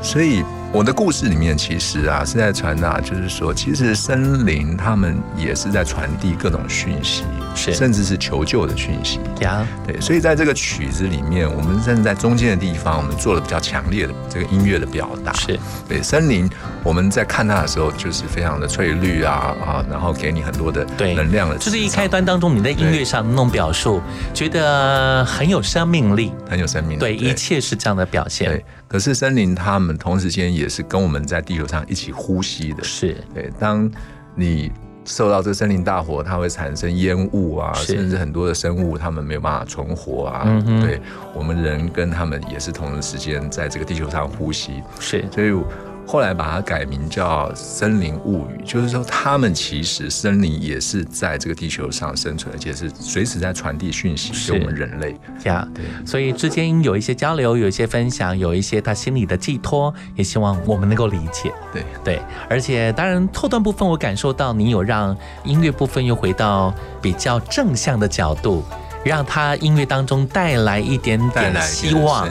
[0.01, 0.41] 所以。
[0.72, 7.24] 我的故事里面其实啊是在传达，就是说，其实森林他们也是在传递各种讯息，
[7.55, 9.20] 是甚至是求救的讯息。
[9.41, 15.34] 呀，对，所以在这个曲子里面，我们甚至在中间的地方，我们做了比较强烈的这个音乐的表达。
[15.34, 16.47] 是对森林，
[16.84, 21.58] 我们在看它的时候，就是非常的翠绿啊啊，然后给你很多的能量的。
[21.58, 24.02] 就是一开端当中，你在音乐上那种表述，
[24.34, 27.00] 觉得很有生命力，很有生命力。
[27.00, 28.50] 对，一切是这样的表现。
[28.50, 33.52] 对，可是森林他们同时间也是跟我们在地球上一起呼吸的，是对。
[33.60, 33.92] 当
[34.34, 34.72] 你
[35.04, 40.46] 受到这个森林大火，它会产生烟雾啊，甚至很多的生物它们没有办法存活啊。
[40.82, 41.02] 对，
[41.34, 45.26] 我们人跟他们也是同时间在这个地球上呼吸，是。
[45.30, 45.54] 所以。
[46.12, 55.16] 后来把它改名叫《森林物语》，就是说，他们其实森林也是在这个地球上生存，而且是随时在传递讯息给我们人类。
[55.43, 61.53] 呀，对，所以之间有一些交流，有一些分享，有一些他心里的寄托，也希望我们能够理解。
[61.72, 68.64] 对对，而且当然后段部分，我感受到你有让音乐部分又回到比较正向的角度。
[69.10, 72.30] 让他音乐当中带来一点点希望，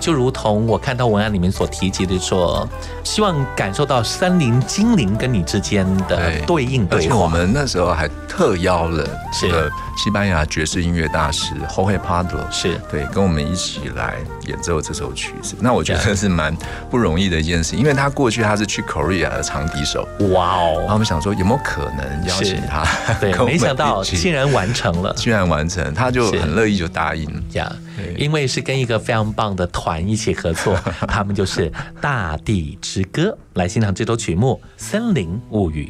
[0.00, 2.66] 就如同我看到文案里面所提及的说，
[3.02, 7.16] 希望感受到森林精灵跟你之间的对应对话。
[7.16, 9.06] 我们那时候还特邀了
[9.38, 14.14] 这个西班牙爵士音乐大师 Jorge Pardo，是对，跟我们一起来
[14.46, 15.54] 演奏这首曲子。
[15.60, 16.56] 那我觉得是蛮
[16.90, 20.78] 不容易的一件事，因为他过去他是去 Korea 的长笛手，哇哦！
[20.78, 22.82] 然后我们想说有没有可能邀请他，
[23.20, 26.13] 对，没想到竟然完成了， 居然完成他。
[26.22, 27.76] 他就很乐意就答应这样，
[28.16, 30.76] 因为是跟一个非常棒的团一起合作，
[31.08, 35.86] 他们就是大地之歌，来欣赏这首曲目《森林物语》。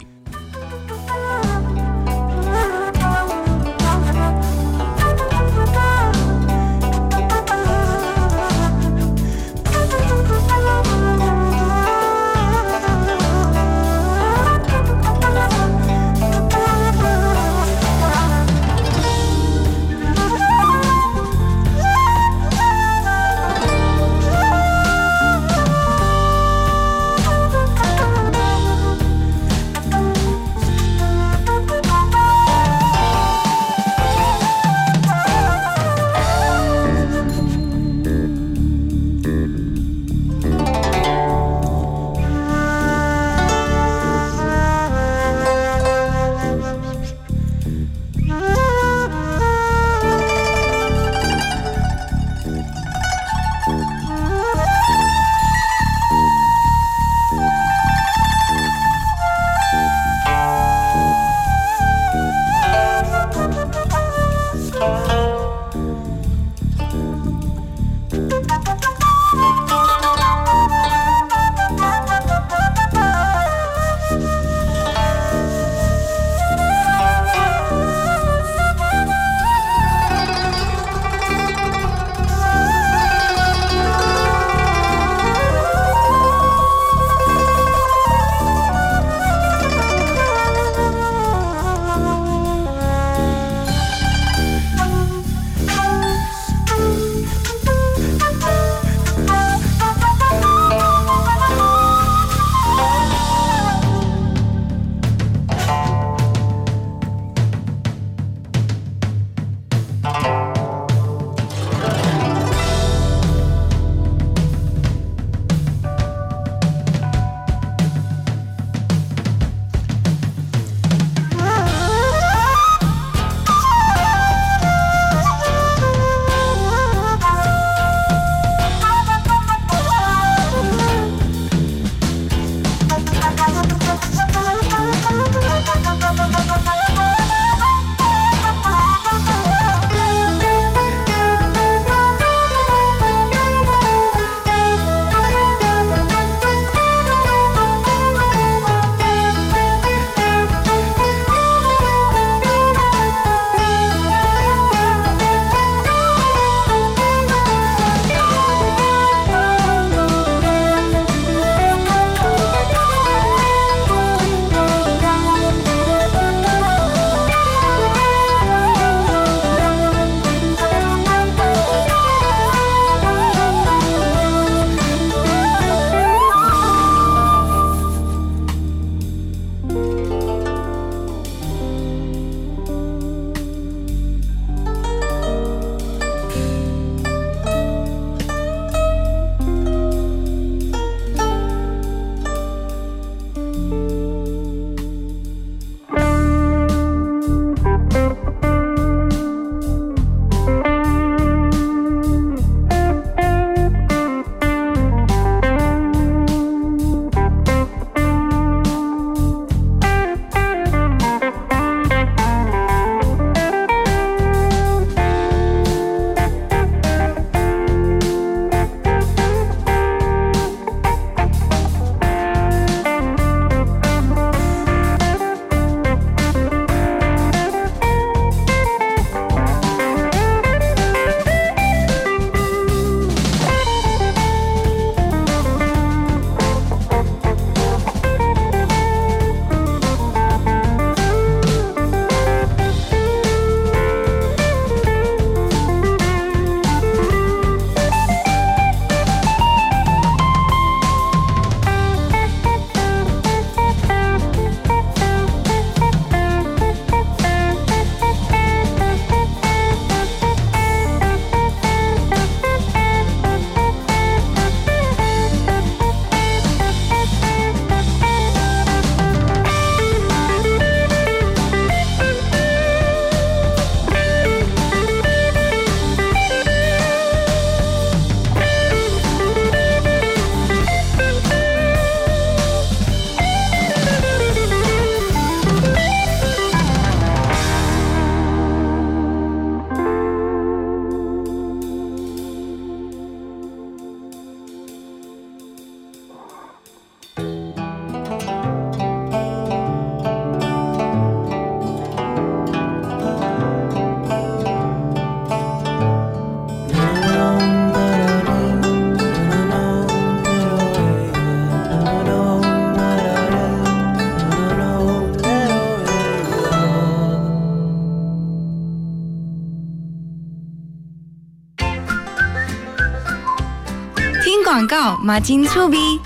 [325.02, 326.00] 马金粗逼。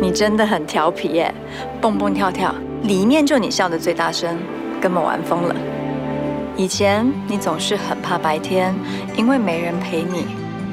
[0.00, 1.34] 你真的很调皮耶，
[1.80, 4.36] 蹦蹦跳跳，里面就你笑得最大声，
[4.80, 5.54] 根本玩疯了。
[6.56, 8.74] 以前你总是很怕白天，
[9.16, 10.24] 因为没人陪你；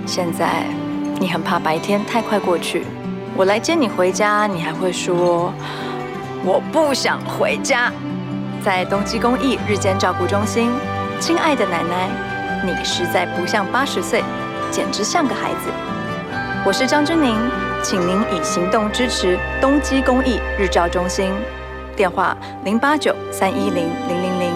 [0.05, 0.65] 现在
[1.19, 2.83] 你很怕白天太快过去。
[3.35, 5.53] 我来接你回家，你还会说
[6.43, 7.91] 我不想回家。
[8.63, 10.71] 在东基公益日间照顾中心，
[11.19, 12.09] 亲爱的奶奶，
[12.63, 14.23] 你实在不像八十岁，
[14.71, 15.69] 简直像个孩子。
[16.65, 17.35] 我是张君宁，
[17.83, 21.29] 请您以行动支持东基公益日照中心，
[21.93, 24.53] 电话零八九三一零零零零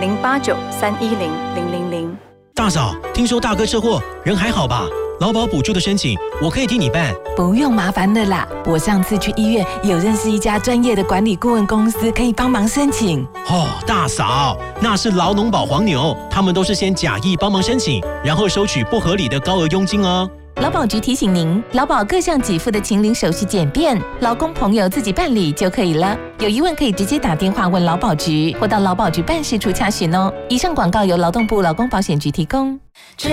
[0.00, 2.16] 零八九三一零零零零。
[2.52, 4.86] 大嫂，听说大哥车祸，人还好吧？
[5.20, 7.14] 劳保补助的申请，我可以替你办。
[7.36, 13.24] 不用麻烦的啦，我上次去医院有认识一家专业的管理顾问公司，可以帮忙申请。
[13.48, 20.28] 哦，大嫂，那是劳农保黄牛，他们都是先假意帮忙申请，然后收取不合理的高额佣金哦。
[20.55, 26.15] 劳保局提醒您，劳保各项给付的请领手续简便，劳工朋友自己办理就可以了。
[26.39, 30.31] 有疑问可以直接打电话问劳保局，或到劳保局办事处查询哦。
[30.49, 32.79] 以上广告由劳动部劳工保险局提供。
[33.17, 33.29] 只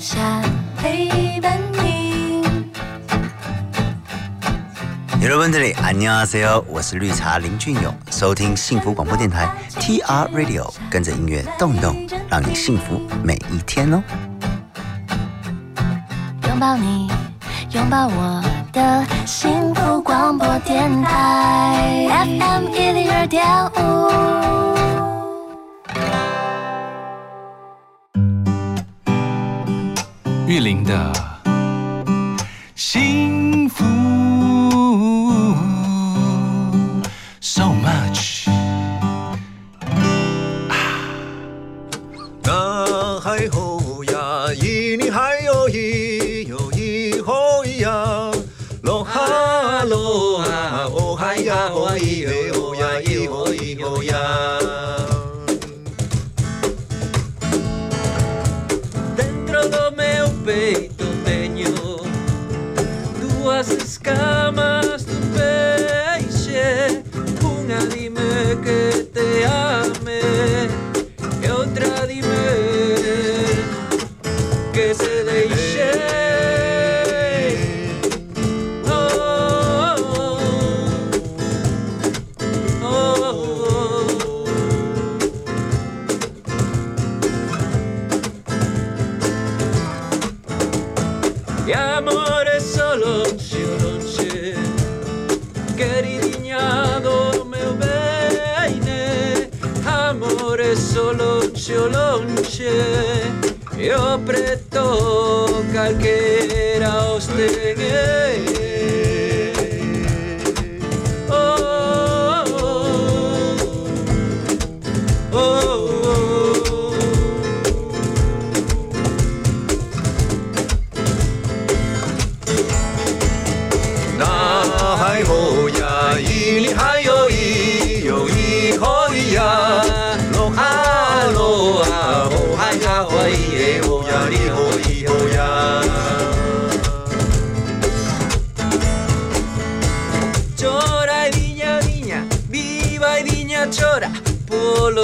[0.00, 0.20] 想
[0.76, 2.42] 陪伴你。
[5.22, 9.48] 여러분들이안녕하세요，我是绿茶林俊勇，收听幸福广播电台
[9.78, 11.94] TR Radio，跟着音乐动一动，
[12.28, 14.02] 让你幸福每一天哦。
[16.57, 17.07] 拥抱你，
[17.69, 18.43] 拥抱我
[18.73, 23.45] 的幸福广播电台 FM 一零二点
[23.75, 23.77] 五。
[30.47, 31.13] 玉林的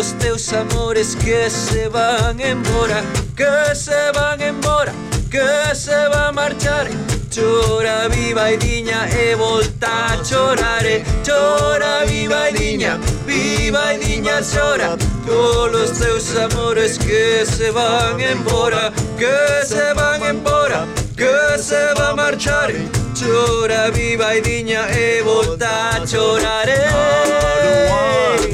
[0.04, 3.02] dos teus amores que se van embora
[3.36, 4.92] Que se van embora,
[5.32, 6.88] que se va a marchar.
[7.34, 11.04] Chora viva e diña e volta a chorar eh.
[11.26, 14.98] Chora viva e diña, viva e diña chora.
[15.26, 20.86] Todos os teus amores que se van embora Que se van embora,
[21.16, 22.72] que se va a marchar.
[23.14, 26.82] Chora viva y diña e volta a chorare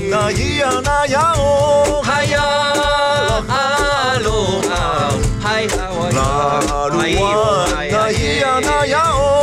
[0.10, 2.44] Na ia na ia o Haya
[3.48, 6.28] aloha Hai hawa Na
[6.92, 9.39] na ia na ia o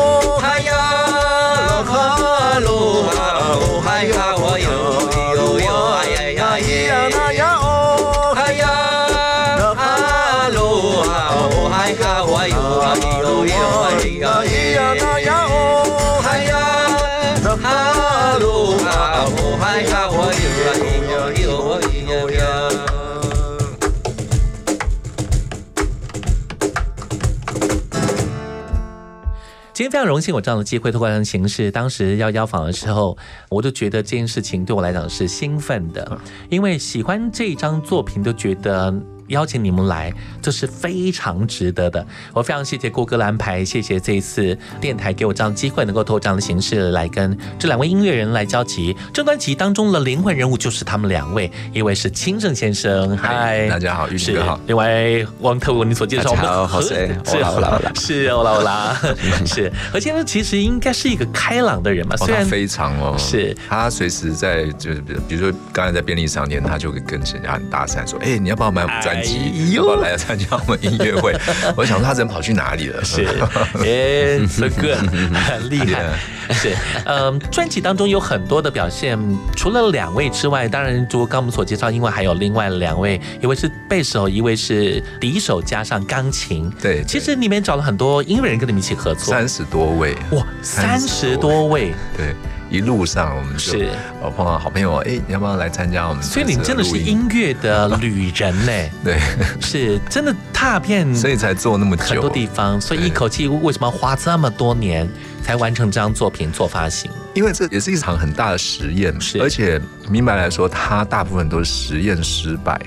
[29.97, 33.17] 非常荣幸有这样的机会，透过这样的形式，当时要邀访的时候，
[33.49, 36.21] 我就觉得这件事情对我来讲是兴奋的，
[36.51, 38.93] 因为喜欢这张作品，都觉得
[39.29, 42.05] 邀请你们来，这是非常值得的。
[42.33, 48.97] 我非常谢谢郭哥的安排，谢谢这一次电台给我这样的机会，能够透过这样的形式来跟这两位音乐人来交集。
[49.13, 54.61] 这专辑当中的灵魂人物就是他们两位，一位是清正先生，嗨，大家好，玉是林哥好。
[54.67, 58.97] 另外，汪特文你所介绍，我们何是欧拉欧拉是欧拉欧拉，
[59.45, 69.39] 是何先生其实应该是一个开朗的人嘛，虽然非常哦，是他随时在就是比如说刚才在便利商店，他就会跟人家很搭讪说，哎、你要不要买我们专辑？
[69.39, 71.35] 哎呦要不要来参加我们音乐会？
[71.77, 73.05] 我想说他人跑去哪里了？
[73.05, 73.25] 是，
[73.85, 74.97] 哎，so good，
[75.35, 76.05] 很厉害。
[76.51, 79.19] 是，嗯，专辑当中有很多的表现，
[79.57, 86.71] 除了两位之外，当然，如刚刚我们所介绍，因为还有另外两位，一位是贝手，一位是笛手，加上钢琴。
[86.81, 92.35] 对，其实里面找了很多音乐人跟你们一起合作，三十多位，哇，三十多位，对。
[92.69, 93.89] 一路上我们就是
[94.21, 96.23] 我碰到好朋友，哎、你要不要来参加我们？
[96.23, 98.73] 所以你真的是音乐的旅人呢？
[99.05, 99.19] 对，
[99.61, 105.09] 是真的踏遍，所以才做那么久很多地方，所以一口气为什么要花这么多年
[105.43, 107.11] 才完成这张作品做发行？
[107.35, 112.81] 因为这也是一场很大的实验，而且明白来说，它大部分都是实验失败。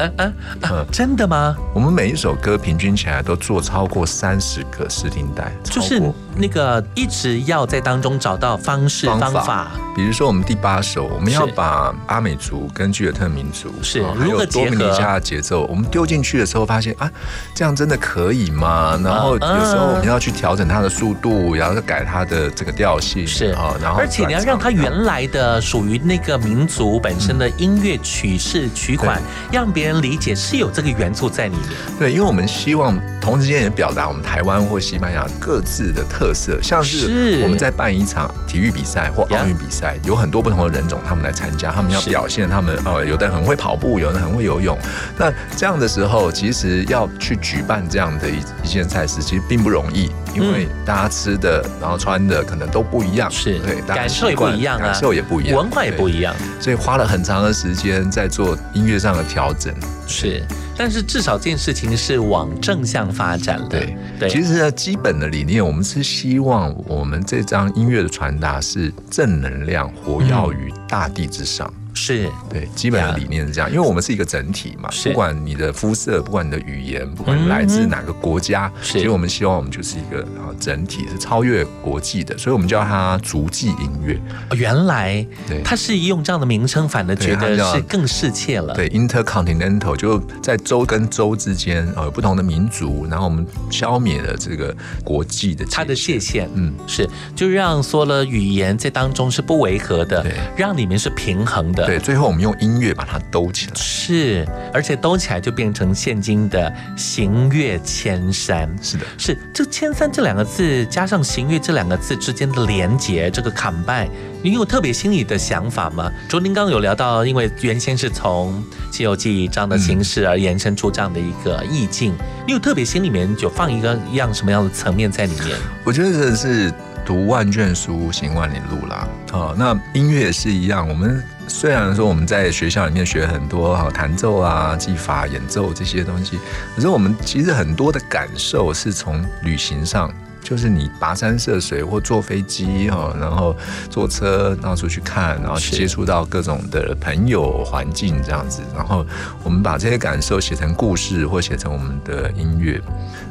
[0.00, 1.56] 嗯嗯嗯，真的吗？
[1.74, 6.00] 我们每一首歌平均起来都做超过三十个试听带，就是
[6.36, 9.68] 那个一直要在当中找到方式方法。
[9.96, 17.10] 比如说我们第八首，我们要把阿美族跟居尔特民族是还有多米尼加的节奏，我们丢进去的时候，发现啊，
[17.54, 18.98] 这样真的可以吗？
[19.02, 29.20] 然后有时候我们要去调整它的速度，然后改它的这个调性，是啊，然后而且你要让它原来的属于那个民族本身的音乐曲式曲款，
[29.52, 31.78] 让别人理解是有这个元素在里面。
[31.98, 44.78] 对，因为我们希望同时间也表达我们台湾或西班牙各自的特色，像是我们在办一场体育比赛或奥运比赛，有很多不同的人种他们来参加，他们要表现他们呃，有的人很会跑步，有的人很会游泳。
[45.16, 59.74] 那这样的时候，其实要去举办这样的一一件赛事，其实并不容易，因为大家吃的然后穿的可能都不一样，是对，感受也不一样啊，感受也不一样，文化也不一样，所以花了很长的时间在做音乐上的调整。
[60.06, 60.42] 是，
[60.76, 63.66] 但是至少这件事情是往正向发展了。
[63.68, 71.72] 对对，其实呢，基本的理念，我们是希望我们这张音乐的传达是正能量，活跃于大地之上。
[71.98, 72.30] 是。
[72.48, 84.18] 对，基本的理念是这样，因为我们是一个整体嘛，不管你的肤色，不管你的语言，不管你来自哪个国家，其实我们希望我们就是一个啊整体是超越国际的，所以我们叫它足迹音乐。
[84.56, 88.74] 原来对，它是用这样的名称，反而觉得是更适切了。
[88.74, 94.74] 对，intercontinental 就在州跟州之间呃有不同的民族，然后我们消灭了这个
[95.04, 97.08] 国际的它的界限，嗯，是。
[97.34, 100.24] 就让说了语言在当中是不违和的，
[100.56, 101.87] 让里面是平衡的。
[101.88, 108.68] 对，最后我们用音乐把它兜起来，是，而且兜起来就变成现今的行乐千山。
[108.82, 114.06] 是的，是这千山这两个字加上行乐这两个字之间的连结，这个砍拜，
[114.42, 116.12] 你有特别心里的想法吗？
[116.28, 118.62] 卓林刚刚有聊到，因为原先是从
[118.94, 122.12] 《西游记》这样的形式而延伸出这样的一个意境，
[122.46, 125.56] 你有特别心里面就放一个一样什么样的层面在里面？
[125.84, 126.70] 我觉得这是
[127.06, 129.08] 读万卷书，行万里路啦。
[129.32, 131.24] 哦，那音乐也是一样，我们。
[131.48, 136.38] 虽然说我们在学校里面学很多好弹奏啊、技法、演奏这些东西，
[136.76, 143.56] 可是我们其实很多的感受是从旅行上，就是你跋山涉水或坐飞机哈，然后
[143.88, 149.04] 坐车到处去看，然后接触到各种的朋友、环境这样子，然后
[149.42, 152.80] 我们把这些感受写成故事或写成我们的音乐，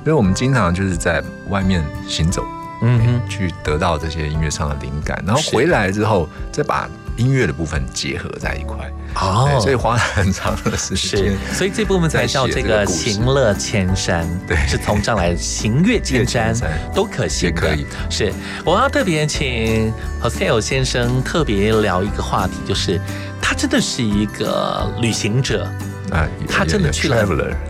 [0.03, 2.43] 所以我们经常就是在外面行走，
[2.82, 6.89] 嗯哼，去得到这些音乐上的灵感，然后回来之后再把。
[7.18, 8.78] 音乐的部分结合在一块。
[9.15, 16.53] 哦，所以花了很长的时间，所以这部分才叫这个行乐千山，对，是从这样来行乐千山
[16.93, 17.86] 都可行可以。
[18.09, 18.32] 是，
[18.63, 19.91] 我要特别请
[20.22, 23.01] Jose 先生特别聊一个话题，就是
[23.41, 25.68] 他真的是一个旅行者。
[26.11, 27.26] 啊，他真的去了，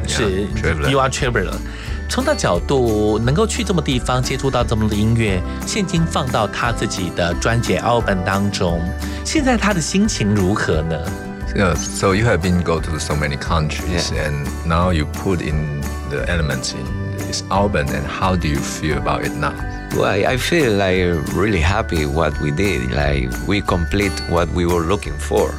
[0.07, 0.41] 是
[0.89, 1.53] You are traveler。
[2.08, 8.80] 从他角度能够去这么地方接触到这么的音乐，现今放到他自己的专辑 album 当中，
[9.24, 10.96] 现在他的心情如何呢？
[11.54, 14.30] Yeah, so you have been go to so many countries, yeah.
[14.30, 16.86] and now you put in the elements in
[17.18, 17.88] this album.
[17.88, 19.52] And how do you feel about it now?
[19.94, 22.90] Well, I, I feel like really happy what we did.
[22.92, 25.52] Like we complete what we were looking for.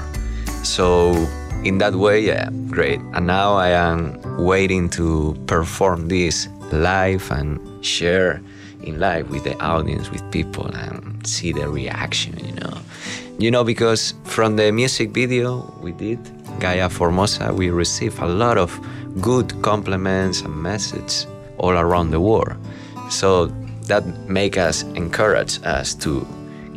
[0.64, 1.28] So
[1.64, 3.00] in that way, yeah, great.
[3.14, 8.41] And now I am waiting to perform this live and share
[8.83, 12.79] in live with the audience, with people, and see the reaction, you know.
[13.39, 16.19] You know, because from the music video we did,
[16.61, 18.79] Gaia Formosa, we receive a lot of
[19.21, 21.27] good compliments and messages
[21.59, 22.57] all around the world.
[23.11, 23.47] So
[23.87, 26.27] that make us encourage us to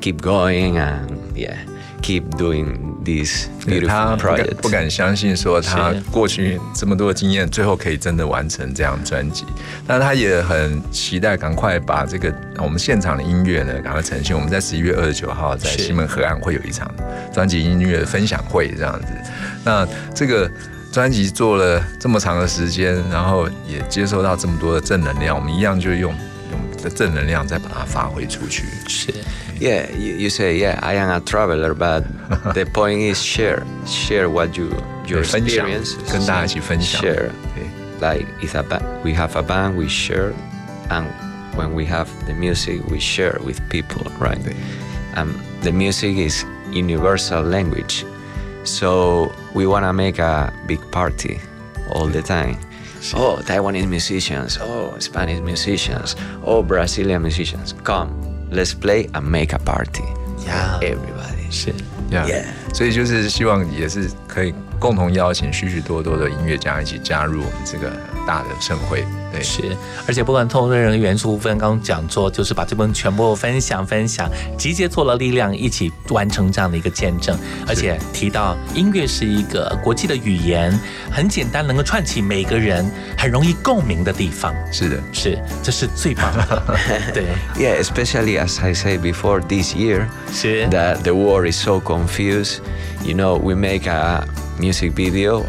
[0.02, 1.64] keep going and yeah,
[2.02, 4.56] keep doing beautiful 他不敢 projects.
[4.56, 9.46] 不敢相信说他过去这么多的经验，最后可以真的完成这样专辑。
[9.88, 14.36] 但他也很期待赶快把这个我们现场的音乐呢赶快呈现。
[14.36, 16.92] 我们在十一月二十九号在西门河岸会有一场
[17.34, 19.08] 专辑音乐分享会这样子。
[19.64, 20.50] 那这个
[20.92, 26.14] 专辑做了这么长的时间，然后也接收到这么多的正能量，我们一样就用
[26.52, 28.64] 用的正能量再把它发挥出去。
[28.88, 29.14] 是。
[29.61, 32.05] Yeah, you, you say yeah, I am a traveler, but
[32.55, 34.69] the point is share, share what you
[35.07, 36.13] your 对分享 experiences.
[36.13, 37.31] 跟大家一起分享 Share.
[38.01, 40.35] Like it's a band, we have a band, we share,
[40.91, 41.07] and
[41.57, 44.39] when we have the music, we share with people, right?
[45.15, 48.05] Um, the music is universal language,
[48.65, 51.41] so we wanna make a big party
[51.91, 52.59] all the time.
[53.15, 58.11] Oh, Taiwanese musicians, oh, Spanish musicians, oh, Brazilian musicians, come,
[58.52, 60.04] Let's play and make a party.
[60.46, 61.50] Yeah, everybody.
[61.50, 61.74] 是
[62.10, 62.44] Yeah.
[62.74, 67.90] 所以就是希望也是可以共同邀请许许多多的音乐家一起加入我们这个
[68.28, 69.06] 大的盛会。
[69.32, 69.76] 对，是，
[70.08, 77.38] 而且不管透过任何元素分，刚刚讲座就是把这部分全部分享分享，集结做了力量，一起完成这样的一个见证。
[77.68, 80.78] 而且提到音乐是一个国际的语言，
[81.10, 82.86] 很简单，能够串起每个人
[83.18, 84.54] 很容易共鸣的地方。
[84.72, 86.64] 是的，是，这是最棒的。
[87.14, 87.24] 对
[87.56, 90.08] Yeah, especially as I said before this year,
[90.72, 92.60] that the world is so confused.
[93.04, 94.26] You know, we make a
[94.60, 95.44] music video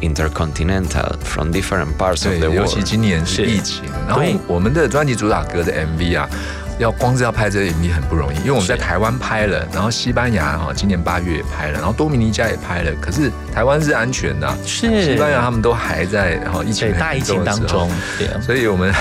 [0.00, 2.54] intercontinental from different parts of，the world.
[2.54, 6.28] 尤其今年是疫情，然后我们的专辑主打歌的 MV 啊，
[6.78, 18.92] 要光是要拍这个 MV 很不容易，因为我们在台湾拍了，然后西班牙哈今年八月也拍了，然后多米尼加也拍了，可是台湾是安全的啊，是西班牙他们都还在哈疫情很对大疫情当中对啊所以我们。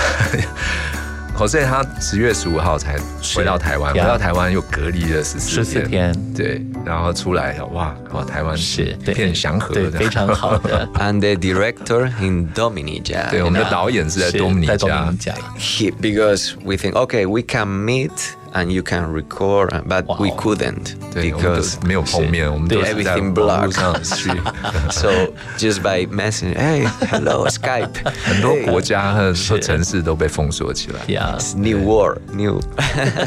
[1.38, 2.98] Jose 他十月十五号才
[3.36, 10.90] 回到台湾，回到台湾又隔离了十四14天，对，然后出来哇哇，台湾是一片祥和的，非常好的。
[10.96, 13.30] And the director in Dominica.
[13.30, 15.36] 对，我们的导演是在多米尼加。
[15.60, 18.10] He, because we think, okay, we can meet
[18.54, 24.30] and you can record, but we couldn't because 没有碰面，我们都是在 everything 网络.上 去。
[24.92, 25.10] so
[25.58, 27.90] just by messaging, hey, hello, Skype.
[28.24, 31.00] 很多国家和和城市都被封锁起来。
[31.08, 32.60] Yeah, new world, new.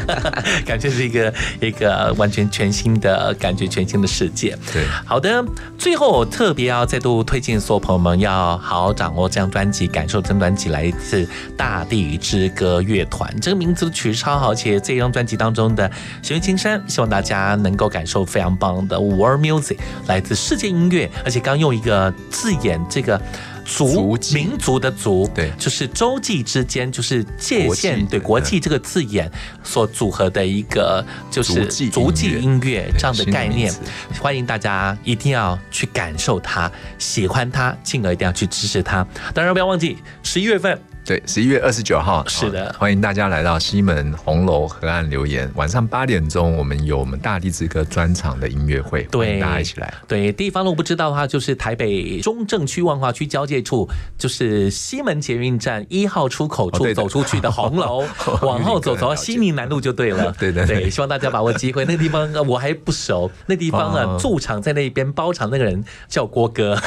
[0.65, 4.57] 感觉是一个一个完全全新的感觉，全新的世界。
[4.73, 5.43] 对，好的，
[5.77, 11.27] 最后我特别要再度推荐所有朋友们要好好掌握这张专辑，感受这张专辑来自
[11.57, 13.33] 大地之歌乐团。
[13.41, 15.89] 这个名字的曲超好，且这张专辑当中的
[16.21, 19.77] 《弦乐青山》，希望大家能够感受非常棒的 World Music，
[20.07, 23.21] 来自世界音乐，而且刚用一个字眼，这个。
[23.63, 29.31] 族民族的族，对，就是洲际之间，就是界限，对国际这个字眼
[29.63, 33.71] 所组合的一个，就是足迹音乐这样的概念。
[34.19, 39.07] 欢迎大家一定要去感受它，喜欢它，进而一定要去支持它。
[39.33, 40.77] 当然不要忘记十一月份。
[41.03, 45.49] 对，十一月二十九号是的，欢迎大家来到西门红楼河岸留言。
[45.55, 49.93] 晚上八点钟，我们有我们大地之歌专场的音乐会，欢迎大家一起来。
[50.07, 58.05] 对，地方如果不知道的话，就是台北中正区万华区交界处，就是西门捷运站一号出口处走出去的红楼，
[58.43, 60.31] 往后走走到西宁南路就对了。
[60.39, 61.83] 对对对，希望大家把握机会。
[61.85, 66.79] 那个地方 我还不熟，那地方啊，驻场在那边包场那个人叫郭哥，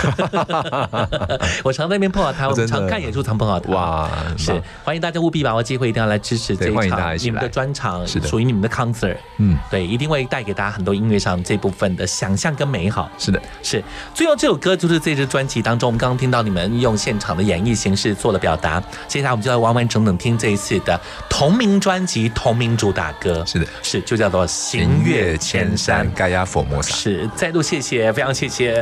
[1.65, 3.73] 我常在那边碰到他，我们常看演出常碰到他。
[3.73, 4.53] 哇，是
[4.83, 9.17] 欢迎大家务必把握机会，一定要来支持这一场你们的专场，是的，属于你们的 concert。
[9.39, 13.11] 嗯，对，一定会带给大家很多音乐上这部分的想象跟美好。
[13.19, 13.83] 是的，是。
[14.12, 18.83] 最后这首歌就是这支专辑当中，我们刚刚听到你们用现场的演绎形式做了表达。
[19.09, 23.45] 接下来我们就要完完整整听这一次的同名专辑同名主打歌。
[23.47, 26.07] 是的，是就叫做《行月千山》。
[26.15, 26.95] 盖亚佛摩萨。
[26.95, 28.81] 是，再度谢谢，非常谢谢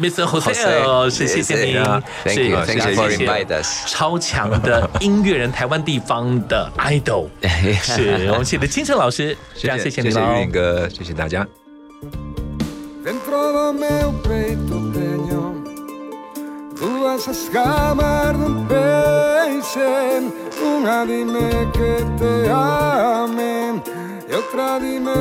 [0.00, 0.24] Mr.
[0.24, 1.82] Jose，是谢谢您，
[2.26, 3.62] 是谢谢谢谢。
[3.86, 7.28] 超强的音乐人，台湾地方的 idol，
[7.82, 11.46] 是我们谢的金城老师，非常谢谢您谢谢玉林哥，谢谢大家。
[13.04, 15.54] Dentro do meu peito tenho
[16.78, 19.80] duas escamas de um peixe,
[20.62, 23.82] uma de me que te ame
[24.28, 25.18] e outra de me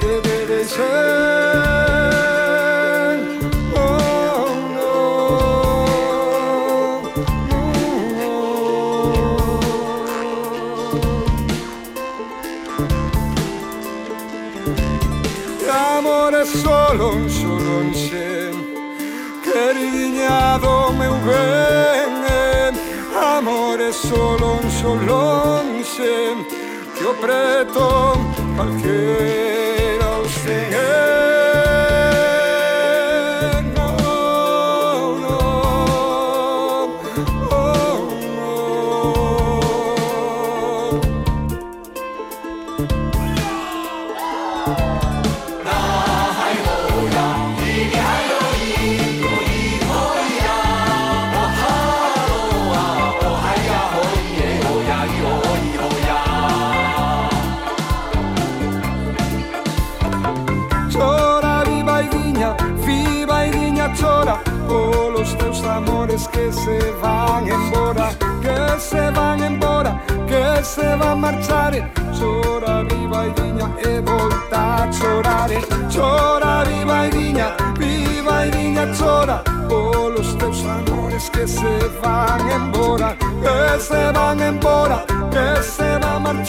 [0.00, 2.15] que te deixe.
[16.96, 18.52] lonxononxen
[19.44, 22.72] Queridiñado meu ben
[23.36, 26.36] Amore solo solonxolonxen
[26.96, 27.86] Que o preto
[28.56, 29.55] calquera
[68.86, 71.32] se van embora, Que se va a
[72.18, 75.60] Chora viva e vigna e volta a ciorare,
[75.92, 79.42] Chora viva e vigna, viva e vigna chora.
[79.68, 86.44] Oh teus amores Que se van embora, Que se van embora, Que se va a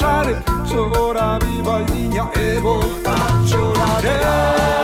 [0.69, 4.76] Chora viva e vigna e volta a ciorare.